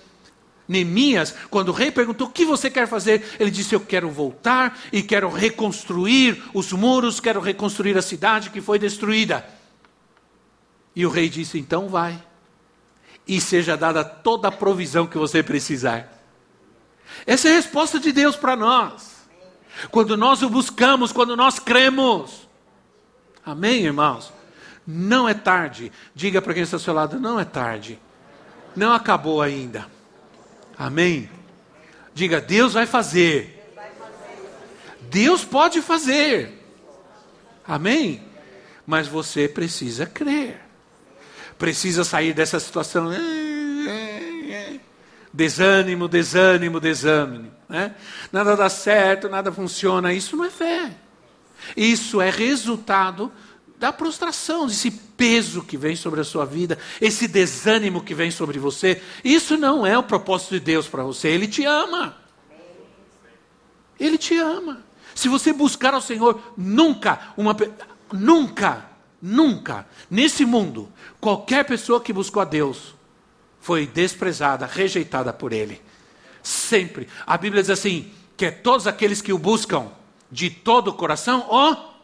Neemias, 0.67 1.35
quando 1.49 1.69
o 1.69 1.71
rei 1.71 1.91
perguntou 1.91 2.27
o 2.27 2.31
que 2.31 2.43
você 2.43 2.71
quer 2.71 2.87
fazer, 2.87 3.23
ele 3.39 3.51
disse: 3.51 3.75
Eu 3.75 3.79
quero 3.79 4.09
voltar 4.09 4.79
e 4.91 5.03
quero 5.03 5.29
reconstruir 5.29 6.41
os 6.53 6.71
muros, 6.71 7.19
quero 7.19 7.39
reconstruir 7.39 7.97
a 7.97 8.01
cidade 8.01 8.49
que 8.49 8.61
foi 8.61 8.79
destruída. 8.79 9.45
E 10.95 11.05
o 11.05 11.09
rei 11.09 11.29
disse: 11.29 11.59
Então 11.59 11.87
vai, 11.87 12.19
e 13.27 13.39
seja 13.39 13.77
dada 13.77 14.03
toda 14.03 14.47
a 14.47 14.51
provisão 14.51 15.05
que 15.05 15.17
você 15.17 15.43
precisar. 15.43 16.11
Essa 17.27 17.47
é 17.49 17.51
a 17.51 17.55
resposta 17.55 17.99
de 17.99 18.11
Deus 18.11 18.35
para 18.35 18.55
nós. 18.55 19.15
Quando 19.91 20.17
nós 20.17 20.41
o 20.41 20.49
buscamos, 20.49 21.11
quando 21.11 21.35
nós 21.35 21.59
cremos. 21.59 22.47
Amém, 23.45 23.83
irmãos? 23.83 24.33
Não 24.87 25.27
é 25.29 25.33
tarde. 25.33 25.91
Diga 26.15 26.41
para 26.41 26.53
quem 26.53 26.63
está 26.63 26.77
ao 26.77 26.81
seu 26.81 26.93
lado: 26.93 27.19
não 27.19 27.39
é 27.39 27.45
tarde. 27.45 27.99
Não 28.75 28.93
acabou 28.93 29.41
ainda. 29.41 29.93
Amém? 30.77 31.29
Diga: 32.13 32.39
Deus 32.41 32.73
vai 32.73 32.85
fazer. 32.85 33.51
Deus 35.01 35.45
pode 35.45 35.81
fazer. 35.81 36.51
Amém? 37.67 38.23
Mas 38.85 39.07
você 39.07 39.47
precisa 39.47 40.05
crer. 40.05 40.61
Precisa 41.57 42.03
sair 42.03 42.33
dessa 42.33 42.59
situação. 42.59 43.09
Desânimo, 45.33 46.07
desânimo, 46.07 46.79
desânimo. 46.79 47.51
Né? 47.67 47.95
Nada 48.31 48.55
dá 48.55 48.69
certo, 48.69 49.29
nada 49.29 49.51
funciona. 49.51 50.13
Isso 50.13 50.35
não 50.35 50.45
é 50.45 50.49
fé. 50.49 50.91
Isso 51.75 52.21
é 52.21 52.29
resultado 52.29 53.31
da 53.85 53.93
prostração, 53.93 54.65
desse 54.65 54.89
peso 54.89 55.61
que 55.61 55.77
vem 55.77 55.95
sobre 55.95 56.19
a 56.19 56.23
sua 56.23 56.43
vida, 56.43 56.75
esse 56.99 57.27
desânimo 57.27 58.01
que 58.01 58.15
vem 58.15 58.31
sobre 58.31 58.57
você. 58.57 58.99
Isso 59.23 59.55
não 59.57 59.85
é 59.85 59.95
o 59.95 60.01
propósito 60.01 60.55
de 60.55 60.59
Deus 60.59 60.87
para 60.87 61.03
você. 61.03 61.27
Ele 61.27 61.47
te 61.47 61.63
ama. 61.65 62.17
Ele 63.99 64.17
te 64.17 64.35
ama. 64.39 64.83
Se 65.13 65.29
você 65.29 65.53
buscar 65.53 65.93
ao 65.93 66.01
Senhor, 66.01 66.41
nunca, 66.57 67.31
uma, 67.37 67.55
nunca, 68.11 68.89
nunca, 69.21 69.87
nesse 70.09 70.45
mundo, 70.45 70.91
qualquer 71.21 71.63
pessoa 71.63 72.01
que 72.01 72.11
buscou 72.11 72.41
a 72.41 72.45
Deus 72.45 72.95
foi 73.61 73.85
desprezada, 73.85 74.65
rejeitada 74.65 75.31
por 75.31 75.53
ele. 75.53 75.79
Sempre. 76.41 77.07
A 77.23 77.37
Bíblia 77.37 77.61
diz 77.61 77.69
assim: 77.69 78.11
que 78.35 78.49
todos 78.49 78.87
aqueles 78.87 79.21
que 79.21 79.31
o 79.31 79.37
buscam 79.37 79.91
de 80.31 80.49
todo 80.49 80.87
o 80.87 80.93
coração, 80.93 81.45
ó, 81.47 81.94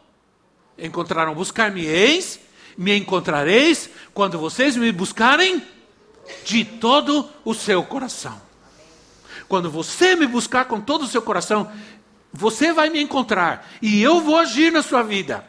encontrarão. 0.82 1.34
Buscar-me-eis, 1.34 2.38
me 2.76 2.96
encontrareis, 2.96 3.88
quando 4.12 4.38
vocês 4.38 4.76
me 4.76 4.90
buscarem 4.92 5.62
de 6.44 6.64
todo 6.64 7.28
o 7.44 7.54
seu 7.54 7.82
coração. 7.82 8.40
Quando 9.48 9.70
você 9.70 10.16
me 10.16 10.26
buscar 10.26 10.64
com 10.66 10.80
todo 10.80 11.02
o 11.02 11.08
seu 11.08 11.22
coração, 11.22 11.70
você 12.32 12.72
vai 12.72 12.90
me 12.90 13.00
encontrar 13.00 13.70
e 13.80 14.02
eu 14.02 14.20
vou 14.20 14.36
agir 14.36 14.72
na 14.72 14.82
sua 14.82 15.02
vida. 15.02 15.44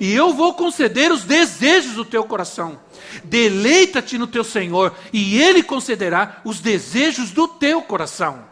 E 0.00 0.12
eu 0.12 0.32
vou 0.32 0.54
conceder 0.54 1.12
os 1.12 1.22
desejos 1.22 1.94
do 1.94 2.04
teu 2.04 2.24
coração. 2.24 2.80
Deleita-te 3.22 4.16
no 4.16 4.26
teu 4.26 4.42
Senhor, 4.42 4.94
e 5.12 5.40
Ele 5.40 5.62
concederá 5.62 6.40
os 6.44 6.60
desejos 6.60 7.30
do 7.30 7.46
teu 7.46 7.82
coração. 7.82 8.44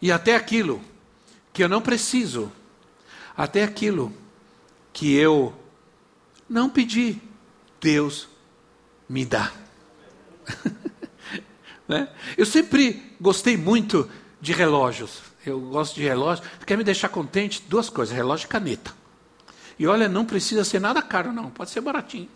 E 0.00 0.12
até 0.12 0.36
aquilo 0.36 0.80
que 1.52 1.62
eu 1.62 1.68
não 1.68 1.82
preciso, 1.82 2.50
até 3.36 3.62
aquilo 3.62 4.12
que 4.92 5.14
eu 5.14 5.54
não 6.48 6.68
pedi, 6.68 7.20
Deus 7.80 8.28
me 9.08 9.24
dá. 9.24 9.52
né? 11.88 12.08
Eu 12.36 12.46
sempre 12.46 13.16
gostei 13.20 13.56
muito 13.56 14.08
de 14.40 14.52
relógios. 14.52 15.22
Eu 15.44 15.60
gosto 15.60 15.96
de 15.96 16.02
relógio. 16.02 16.44
Quer 16.64 16.78
me 16.78 16.84
deixar 16.84 17.08
contente? 17.08 17.62
Duas 17.68 17.90
coisas: 17.90 18.14
relógio 18.14 18.46
e 18.46 18.48
caneta. 18.48 18.94
E 19.78 19.86
olha, 19.86 20.08
não 20.08 20.24
precisa 20.24 20.64
ser 20.64 20.80
nada 20.80 21.02
caro, 21.02 21.32
não. 21.32 21.50
Pode 21.50 21.70
ser 21.70 21.80
baratinho. 21.80 22.28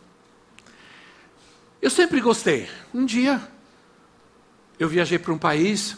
Eu 1.80 1.90
sempre 1.90 2.20
gostei. 2.20 2.68
Um 2.92 3.04
dia, 3.04 3.40
eu 4.78 4.88
viajei 4.88 5.18
para 5.18 5.32
um 5.32 5.38
país 5.38 5.96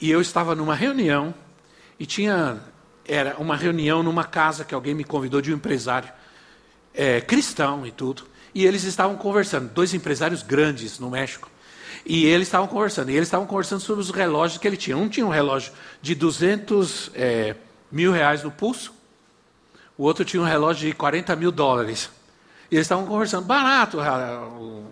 e 0.00 0.10
eu 0.10 0.20
estava 0.20 0.54
numa 0.54 0.74
reunião 0.74 1.34
e 1.98 2.04
tinha 2.04 2.62
era 3.06 3.36
uma 3.38 3.56
reunião 3.56 4.02
numa 4.02 4.24
casa 4.24 4.64
que 4.64 4.74
alguém 4.74 4.94
me 4.94 5.04
convidou 5.04 5.40
de 5.40 5.52
um 5.52 5.56
empresário 5.56 6.10
é, 6.94 7.20
cristão 7.20 7.86
e 7.86 7.90
tudo. 7.90 8.24
E 8.54 8.66
eles 8.66 8.84
estavam 8.84 9.16
conversando, 9.16 9.68
dois 9.72 9.94
empresários 9.94 10.42
grandes 10.42 10.98
no 10.98 11.10
México. 11.10 11.50
E 12.04 12.26
eles 12.26 12.48
estavam 12.48 12.66
conversando. 12.66 13.10
E 13.10 13.14
eles 13.14 13.28
estavam 13.28 13.46
conversando 13.46 13.80
sobre 13.80 14.02
os 14.02 14.10
relógios 14.10 14.58
que 14.58 14.66
ele 14.66 14.76
tinha. 14.76 14.96
Um 14.96 15.08
tinha 15.08 15.24
um 15.24 15.30
relógio 15.30 15.72
de 16.00 16.14
200 16.14 17.10
é, 17.14 17.54
mil 17.90 18.12
reais 18.12 18.42
no 18.42 18.50
pulso. 18.50 18.92
O 19.96 20.04
outro 20.04 20.24
tinha 20.24 20.42
um 20.42 20.46
relógio 20.46 20.88
de 20.88 20.94
40 20.94 21.34
mil 21.36 21.52
dólares. 21.52 22.10
E 22.70 22.74
eles 22.74 22.86
estavam 22.86 23.06
conversando, 23.06 23.44
barato, 23.46 23.98
o, 23.98 24.86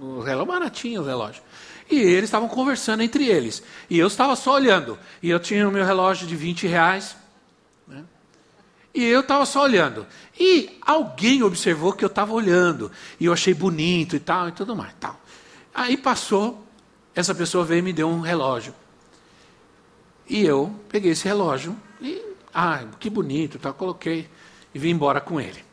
o 0.00 0.20
relógio, 0.20 0.46
baratinho 0.46 1.02
o 1.02 1.04
relógio. 1.04 1.42
E 1.90 1.96
eles 1.96 2.24
estavam 2.24 2.48
conversando 2.48 3.02
entre 3.02 3.26
eles. 3.26 3.62
E 3.90 3.98
eu 3.98 4.06
estava 4.06 4.34
só 4.34 4.54
olhando. 4.54 4.98
E 5.22 5.30
eu 5.30 5.38
tinha 5.38 5.68
o 5.68 5.72
meu 5.72 5.84
relógio 5.84 6.26
de 6.26 6.34
20 6.34 6.66
reais. 6.66 7.16
E 8.94 9.04
eu 9.04 9.20
estava 9.20 9.44
só 9.44 9.62
olhando. 9.64 10.06
E 10.38 10.78
alguém 10.80 11.42
observou 11.42 11.92
que 11.92 12.04
eu 12.04 12.08
estava 12.08 12.32
olhando. 12.32 12.92
E 13.18 13.24
eu 13.24 13.32
achei 13.32 13.52
bonito 13.52 14.14
e 14.14 14.20
tal, 14.20 14.48
e 14.48 14.52
tudo 14.52 14.76
mais. 14.76 14.94
Tal. 15.00 15.20
Aí 15.74 15.96
passou, 15.96 16.64
essa 17.14 17.34
pessoa 17.34 17.64
veio 17.64 17.80
e 17.80 17.82
me 17.82 17.92
deu 17.92 18.08
um 18.08 18.20
relógio. 18.20 18.72
E 20.28 20.44
eu 20.44 20.74
peguei 20.88 21.10
esse 21.10 21.24
relógio 21.26 21.76
e, 22.00 22.22
ah, 22.52 22.84
que 22.98 23.10
bonito, 23.10 23.58
tal, 23.58 23.74
coloquei 23.74 24.28
e 24.74 24.78
vim 24.78 24.90
embora 24.90 25.20
com 25.20 25.40
ele. 25.40 25.64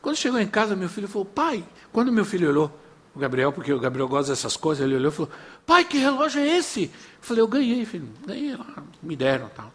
Quando 0.00 0.16
chegou 0.16 0.38
em 0.38 0.46
casa, 0.46 0.76
meu 0.76 0.88
filho 0.88 1.08
falou: 1.08 1.24
Pai, 1.24 1.64
quando 1.92 2.12
meu 2.12 2.24
filho 2.24 2.48
olhou, 2.48 2.70
o 3.14 3.18
Gabriel, 3.18 3.50
porque 3.50 3.72
o 3.72 3.80
Gabriel 3.80 4.06
gosta 4.06 4.32
dessas 4.32 4.56
coisas, 4.56 4.84
ele 4.84 4.94
olhou 4.94 5.10
e 5.10 5.14
falou: 5.14 5.30
Pai, 5.64 5.84
que 5.84 5.98
relógio 5.98 6.40
é 6.40 6.58
esse? 6.58 6.84
Eu 6.84 6.90
falei: 7.22 7.42
Eu 7.42 7.48
ganhei, 7.48 7.84
filho, 7.84 8.08
ganhei 8.24 8.54
lá, 8.54 8.84
me 9.02 9.16
deram 9.16 9.48
tal. 9.48 9.72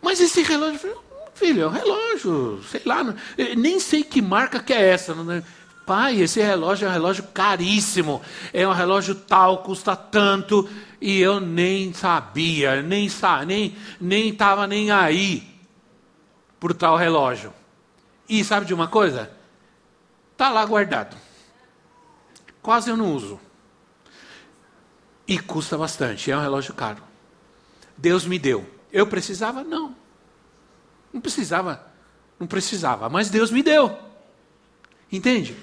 Mas 0.00 0.20
esse 0.20 0.42
relógio, 0.42 0.74
eu 0.74 0.78
falei, 0.78 0.96
filho, 1.34 1.62
é 1.62 1.66
um 1.66 1.70
relógio, 1.70 2.62
sei 2.70 2.82
lá, 2.84 3.02
não, 3.02 3.14
nem 3.56 3.78
sei 3.80 4.02
que 4.02 4.22
marca 4.22 4.60
que 4.60 4.72
é 4.72 4.90
essa. 4.90 5.14
Pai, 5.84 6.20
esse 6.20 6.40
relógio 6.40 6.86
é 6.86 6.90
um 6.90 6.92
relógio 6.92 7.24
caríssimo, 7.24 8.22
é 8.52 8.66
um 8.66 8.72
relógio 8.72 9.14
tal, 9.14 9.58
custa 9.58 9.94
tanto, 9.94 10.68
e 11.00 11.20
eu 11.20 11.40
nem 11.40 11.92
sabia, 11.92 12.80
nem 12.80 13.08
sa, 13.08 13.44
nem 13.44 13.76
nem 14.00 14.30
estava 14.30 14.66
nem 14.66 14.90
aí 14.90 15.46
por 16.58 16.72
tal 16.72 16.96
relógio. 16.96 17.52
E 18.26 18.42
sabe 18.42 18.64
de 18.64 18.72
uma 18.72 18.88
coisa? 18.88 19.30
Está 20.32 20.48
lá 20.48 20.64
guardado. 20.64 21.14
Quase 22.62 22.88
eu 22.88 22.96
não 22.96 23.12
uso. 23.12 23.38
E 25.28 25.38
custa 25.38 25.76
bastante, 25.76 26.30
é 26.30 26.36
um 26.36 26.40
relógio 26.40 26.72
caro. 26.72 27.02
Deus 27.96 28.24
me 28.24 28.38
deu. 28.38 28.66
Eu 28.90 29.06
precisava? 29.06 29.62
Não. 29.62 29.94
Não 31.14 31.20
precisava. 31.20 31.86
Não 32.40 32.46
precisava, 32.48 33.08
mas 33.08 33.30
Deus 33.30 33.52
me 33.52 33.62
deu. 33.62 33.96
Entende? 35.10 35.56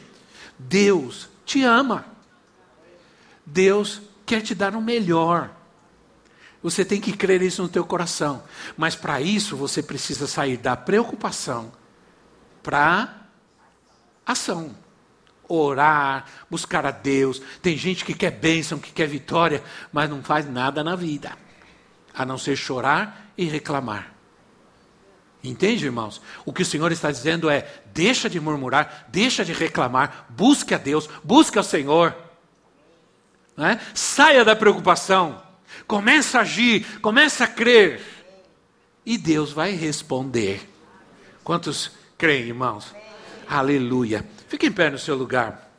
Deus 0.58 1.28
te 1.45 1.62
ama. 1.62 2.06
Deus 3.45 4.02
quer 4.26 4.41
te 4.41 4.56
dar 4.56 4.74
o 4.74 4.82
melhor. 4.82 5.52
Você 6.64 6.86
tem 6.86 7.02
que 7.02 7.12
crer 7.12 7.41
isso 7.41 7.62
no 7.62 7.68
teu 7.68 7.84
coração. 7.84 8.41
Mas 8.78 8.95
para 8.95 9.20
isso 9.20 9.58
você 9.58 9.84
precisa 9.84 10.26
sair 10.26 10.56
da 10.56 10.78
preocupação 10.78 11.74
para 12.64 13.14
ação. 14.26 14.74
Orar, 15.49 16.26
buscar 16.49 16.86
a 16.86 16.91
Deus. 16.91 17.41
Tem 17.62 17.76
gente 17.76 18.06
que 18.06 18.14
quer 18.14 18.32
bênção, 18.32 18.80
que 18.80 18.93
quer 18.93 19.08
vitória, 19.08 19.62
mas 19.91 20.10
não 20.10 20.24
faz 20.24 20.49
nada 20.49 20.82
na 20.82 20.95
vida, 20.95 21.38
a 22.14 22.26
não 22.26 22.38
ser 22.38 22.56
chorar 22.56 23.34
e 23.38 23.43
reclamar. 23.43 24.20
Entende, 25.44 25.86
irmãos? 25.86 26.22
O 26.46 26.54
que 26.54 26.62
o 26.62 26.66
Senhor 26.66 26.92
está 26.92 27.12
dizendo 27.12 27.50
é: 27.50 27.68
deixa 27.94 28.30
de 28.30 28.39
murmurar, 28.39 29.08
deixa 29.10 29.44
de 29.44 29.54
reclamar, 29.54 30.28
busque 30.30 30.74
a 30.74 30.78
Deus, 30.78 31.10
busque 31.24 31.58
ao 31.58 31.64
Senhor. 31.64 32.16
É? 33.58 33.80
Saia 33.94 34.46
da 34.46 34.56
preocupação, 34.56 35.42
comece 35.88 36.38
a 36.38 36.42
agir, 36.42 37.00
comece 37.00 37.44
a 37.44 37.48
crer, 37.48 38.02
e 39.06 39.18
Deus 39.18 39.52
vai 39.52 39.72
responder. 39.72 40.70
Quantos 41.44 41.92
creem, 42.18 42.48
irmãos? 42.48 42.94
Aleluia. 43.48 44.26
Fique 44.48 44.68
em 44.68 44.72
pé 44.72 44.89
no 44.89 44.98
seu 44.98 45.16
lugar. 45.16 45.70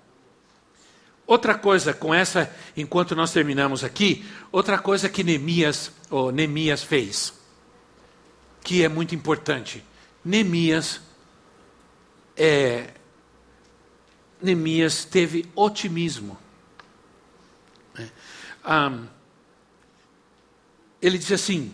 Outra 1.26 1.54
coisa 1.54 1.94
com 1.94 2.12
essa, 2.12 2.52
enquanto 2.76 3.14
nós 3.14 3.32
terminamos 3.32 3.84
aqui, 3.84 4.26
outra 4.50 4.76
coisa 4.76 5.08
que 5.08 5.22
Neemias, 5.22 5.92
Neemias 6.34 6.82
fez, 6.82 7.32
que 8.62 8.82
é 8.82 8.88
muito 8.88 9.14
importante. 9.14 9.84
Neemias, 10.24 11.00
é, 12.36 12.90
Neemias 14.40 15.04
teve 15.04 15.48
otimismo. 15.54 16.38
Um, 18.64 18.90
né? 18.90 19.08
ele 21.00 21.18
diz 21.18 21.32
assim, 21.32 21.72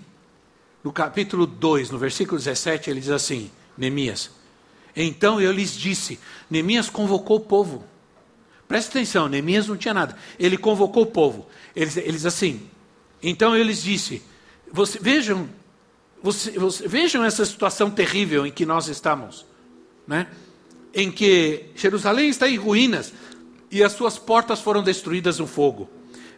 no 0.83 0.93
capítulo 0.93 1.47
2, 1.47 1.91
no 1.91 1.99
versículo 1.99 2.39
17, 2.39 2.89
ele 2.89 3.01
diz 3.01 3.11
assim: 3.11 3.51
Neemias, 3.77 4.31
então 4.97 5.41
eu 5.41 5.53
lhes 5.53 5.73
disse: 5.73 6.19
Neemias 6.49 6.89
convocou 6.89 7.37
o 7.37 7.41
povo. 7.41 7.85
Presta 8.67 8.91
atenção, 8.91 9.29
Neemias 9.29 9.67
não 9.67 9.77
tinha 9.77 9.95
nada. 9.95 10.17
Ele 10.39 10.57
convocou 10.57 11.05
o 11.05 11.07
povo. 11.07 11.47
Eles, 11.75 11.97
eles 11.97 12.27
assim. 12.27 12.69
Então 13.23 13.57
eu 13.57 13.63
lhes 13.63 13.83
disse: 13.83 14.23
você, 14.73 14.99
vejam, 14.99 15.49
você, 16.23 16.53
você, 16.53 16.87
vejam 16.87 17.25
essa 17.25 17.45
situação 17.45 17.91
terrível 17.91 18.47
em 18.47 18.51
que 18.51 18.67
nós 18.67 18.89
estamos, 18.89 19.47
né? 20.07 20.29
Em 20.95 21.11
que 21.11 21.67
Jerusalém 21.75 22.29
está 22.29 22.49
em 22.49 22.57
ruínas 22.57 23.13
e 23.71 23.83
as 23.83 23.93
suas 23.93 24.19
portas 24.19 24.61
foram 24.61 24.83
destruídas 24.83 25.39
no 25.39 25.47
fogo. 25.47 25.89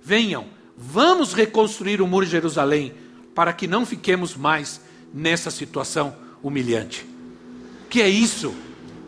Venham, 0.03 0.47
vamos 0.77 1.33
reconstruir 1.33 2.03
o 2.03 2.07
muro 2.07 2.27
de 2.27 2.33
Jerusalém 2.33 2.95
para 3.35 3.53
que 3.53 3.67
não 3.67 3.87
fiquemos 3.87 4.37
mais 4.37 4.81
nessa 5.15 5.51
situação 5.51 6.15
humilhante 6.43 7.11
que 7.91 8.01
é 8.01 8.09
isso? 8.09 8.55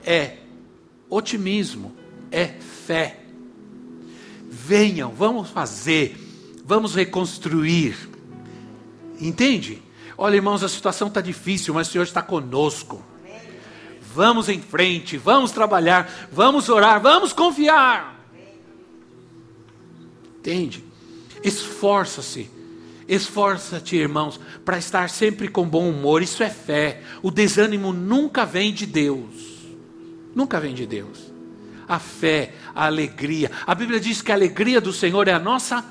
É 0.04 0.38
otimismo, 1.08 1.94
é 2.32 2.48
fé. 2.48 3.20
Venham, 4.50 5.12
vamos 5.14 5.48
fazer, 5.48 6.18
vamos 6.64 6.94
reconstruir. 6.96 7.96
Entende? 9.20 9.80
Olha, 10.16 10.36
irmãos, 10.36 10.62
a 10.62 10.68
situação 10.68 11.08
está 11.08 11.20
difícil, 11.20 11.74
mas 11.74 11.88
o 11.88 11.92
Senhor 11.92 12.04
está 12.04 12.22
conosco. 12.22 13.04
Vamos 14.14 14.48
em 14.48 14.60
frente, 14.60 15.16
vamos 15.16 15.52
trabalhar, 15.52 16.28
vamos 16.30 16.68
orar, 16.68 17.00
vamos 17.00 17.32
confiar. 17.32 18.20
Entende? 20.38 20.84
Esforça-se 21.42 22.50
Esforça-te, 23.08 23.96
irmãos, 23.96 24.40
para 24.64 24.78
estar 24.78 25.10
sempre 25.10 25.48
com 25.48 25.68
bom 25.68 25.88
humor. 25.90 26.22
Isso 26.22 26.42
é 26.42 26.48
fé. 26.48 27.02
O 27.22 27.30
desânimo 27.30 27.92
nunca 27.92 28.46
vem 28.46 28.72
de 28.72 28.86
Deus. 28.86 29.68
Nunca 30.34 30.60
vem 30.60 30.72
de 30.74 30.86
Deus. 30.86 31.32
A 31.88 31.98
fé, 31.98 32.54
a 32.74 32.86
alegria. 32.86 33.50
A 33.66 33.74
Bíblia 33.74 34.00
diz 34.00 34.22
que 34.22 34.32
a 34.32 34.34
alegria 34.34 34.80
do 34.80 34.92
Senhor 34.92 35.28
é 35.28 35.32
a 35.32 35.38
nossa 35.38 35.84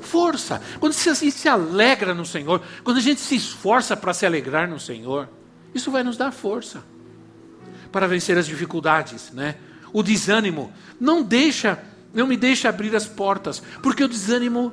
força. 0.00 0.60
Quando 0.78 0.92
a 0.92 1.14
gente 1.14 1.30
se 1.30 1.48
alegra 1.48 2.14
no 2.14 2.24
Senhor, 2.24 2.62
quando 2.82 2.96
a 2.96 3.00
gente 3.00 3.20
se 3.20 3.36
esforça 3.36 3.96
para 3.96 4.14
se 4.14 4.26
alegrar 4.26 4.68
no 4.68 4.80
Senhor, 4.80 5.28
isso 5.74 5.90
vai 5.90 6.02
nos 6.02 6.16
dar 6.16 6.32
força 6.32 6.82
para 7.92 8.06
vencer 8.06 8.38
as 8.38 8.46
dificuldades, 8.46 9.30
né? 9.32 9.56
O 9.92 10.02
desânimo 10.02 10.72
não 11.00 11.22
deixa, 11.22 11.82
não 12.14 12.26
me 12.26 12.36
deixa 12.36 12.68
abrir 12.68 12.94
as 12.94 13.06
portas, 13.06 13.62
porque 13.82 14.04
o 14.04 14.08
desânimo 14.08 14.72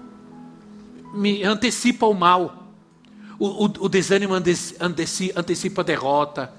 me 1.13 1.43
antecipa 1.43 2.05
o 2.05 2.13
mal. 2.13 2.71
O, 3.39 3.65
o, 3.65 3.85
o 3.85 3.89
desânimo 3.89 4.33
antecipa 4.33 5.81
a 5.81 5.83
derrota. 5.83 6.51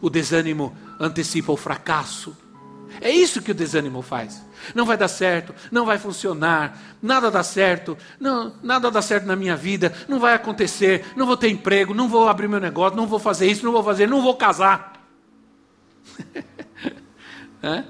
O 0.00 0.10
desânimo 0.10 0.76
antecipa 0.98 1.52
o 1.52 1.56
fracasso. 1.56 2.36
É 3.00 3.10
isso 3.10 3.42
que 3.42 3.50
o 3.50 3.54
desânimo 3.54 4.02
faz. 4.02 4.42
Não 4.74 4.84
vai 4.84 4.96
dar 4.96 5.08
certo, 5.08 5.54
não 5.70 5.84
vai 5.84 5.98
funcionar, 5.98 6.80
nada 7.02 7.30
dá 7.30 7.42
certo, 7.42 7.96
não, 8.18 8.54
nada 8.62 8.90
dá 8.90 9.02
certo 9.02 9.26
na 9.26 9.36
minha 9.36 9.56
vida, 9.56 9.92
não 10.08 10.20
vai 10.20 10.34
acontecer, 10.34 11.04
não 11.16 11.26
vou 11.26 11.36
ter 11.36 11.48
emprego, 11.48 11.94
não 11.94 12.08
vou 12.08 12.28
abrir 12.28 12.48
meu 12.48 12.60
negócio, 12.60 12.96
não 12.96 13.06
vou 13.06 13.18
fazer 13.18 13.46
isso, 13.46 13.64
não 13.64 13.72
vou 13.72 13.82
fazer, 13.82 14.08
não 14.08 14.22
vou 14.22 14.36
casar. 14.36 14.92
é? 17.62 17.84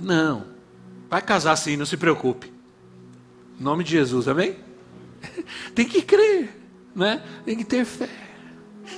Não, 0.00 0.44
vai 1.10 1.20
casar 1.20 1.56
sim, 1.56 1.76
não 1.76 1.86
se 1.86 1.96
preocupe. 1.96 2.52
Em 3.58 3.62
nome 3.62 3.84
de 3.84 3.90
Jesus, 3.90 4.28
amém? 4.28 4.56
tem 5.74 5.86
que 5.86 6.02
crer, 6.02 6.56
né? 6.94 7.22
tem 7.44 7.56
que 7.56 7.64
ter 7.64 7.84
fé, 7.84 8.08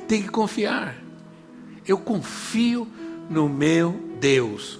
tem 0.06 0.22
que 0.22 0.28
confiar. 0.28 0.96
Eu 1.86 1.98
confio 1.98 2.86
no 3.28 3.48
meu 3.48 3.92
Deus 4.20 4.78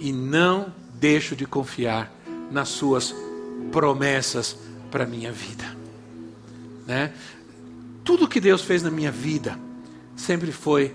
e 0.00 0.12
não 0.12 0.72
deixo 0.94 1.36
de 1.36 1.46
confiar 1.46 2.12
nas 2.50 2.70
suas 2.70 3.14
promessas 3.70 4.56
para 4.90 5.04
a 5.04 5.06
minha 5.06 5.30
vida. 5.30 5.76
Né? 6.86 7.12
Tudo 8.02 8.26
que 8.26 8.40
Deus 8.40 8.62
fez 8.62 8.82
na 8.82 8.90
minha 8.90 9.12
vida 9.12 9.56
sempre 10.16 10.50
foi 10.50 10.94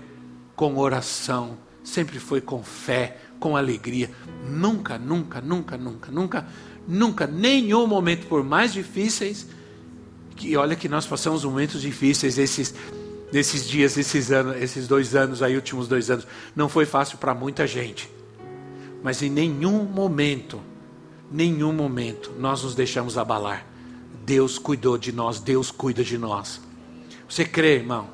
com 0.54 0.76
oração, 0.76 1.56
sempre 1.82 2.18
foi 2.18 2.40
com 2.40 2.62
fé, 2.62 3.16
com 3.40 3.56
alegria. 3.56 4.10
Nunca, 4.50 4.98
nunca, 4.98 5.40
nunca, 5.40 5.78
nunca, 5.78 6.10
nunca 6.10 6.46
Nunca, 6.86 7.26
nenhum 7.26 7.86
momento, 7.86 8.26
por 8.26 8.44
mais 8.44 8.72
difíceis, 8.72 9.46
que 10.36 10.56
olha 10.56 10.76
que 10.76 10.88
nós 10.88 11.06
passamos 11.06 11.44
momentos 11.44 11.80
difíceis 11.80 12.38
esses, 12.38 12.74
esses 13.32 13.66
dias, 13.66 13.96
esses 13.96 14.30
anos, 14.30 14.56
esses 14.62 14.86
dois 14.86 15.14
anos 15.16 15.42
aí, 15.42 15.56
últimos 15.56 15.88
dois 15.88 16.10
anos, 16.10 16.26
não 16.54 16.68
foi 16.68 16.86
fácil 16.86 17.18
para 17.18 17.34
muita 17.34 17.66
gente. 17.66 18.08
Mas 19.06 19.22
em 19.22 19.30
nenhum 19.30 19.84
momento, 19.84 20.60
nenhum 21.30 21.72
momento, 21.72 22.34
nós 22.40 22.64
nos 22.64 22.74
deixamos 22.74 23.16
abalar. 23.16 23.64
Deus 24.24 24.58
cuidou 24.58 24.98
de 24.98 25.12
nós, 25.12 25.38
Deus 25.38 25.70
cuida 25.70 26.02
de 26.02 26.18
nós. 26.18 26.60
Você 27.28 27.44
crê, 27.44 27.76
irmão? 27.76 28.08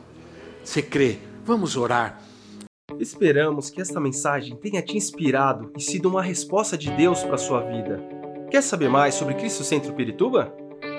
Você 0.63 0.83
crê? 0.83 1.17
Vamos 1.47 1.79
orar. 1.79 2.21
Esperamos 3.01 3.71
que 3.71 3.81
esta 3.81 3.99
mensagem 3.99 4.55
tenha 4.55 4.83
te 4.83 4.95
inspirado 4.95 5.73
e 5.75 5.81
sido 5.81 6.11
uma 6.11 6.21
resposta 6.21 6.77
de 6.77 6.91
Deus 6.91 7.23
para 7.23 7.37
a 7.37 7.39
sua 7.39 7.63
vida. 7.63 7.99
Quer 8.51 8.63
saber 8.63 8.91
mais 8.91 9.15
sobre 9.15 9.33
Cristo 9.33 9.65
Centro 9.65 9.95
Pirituba? 9.95 10.55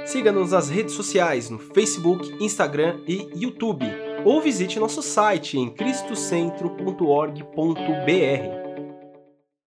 Siga-nos 0.08 0.54
nas 0.54 0.70
redes 0.70 0.96
sociais 0.96 1.52
no 1.52 1.60
Facebook, 1.60 2.36
Instagram 2.44 3.00
e 3.08 3.30
YouTube, 3.36 3.86
ou 4.26 4.42
visite 4.42 4.80
nosso 4.80 5.04
site 5.04 5.60
em 5.60 5.70
cristocentro.org.br. 5.70 8.63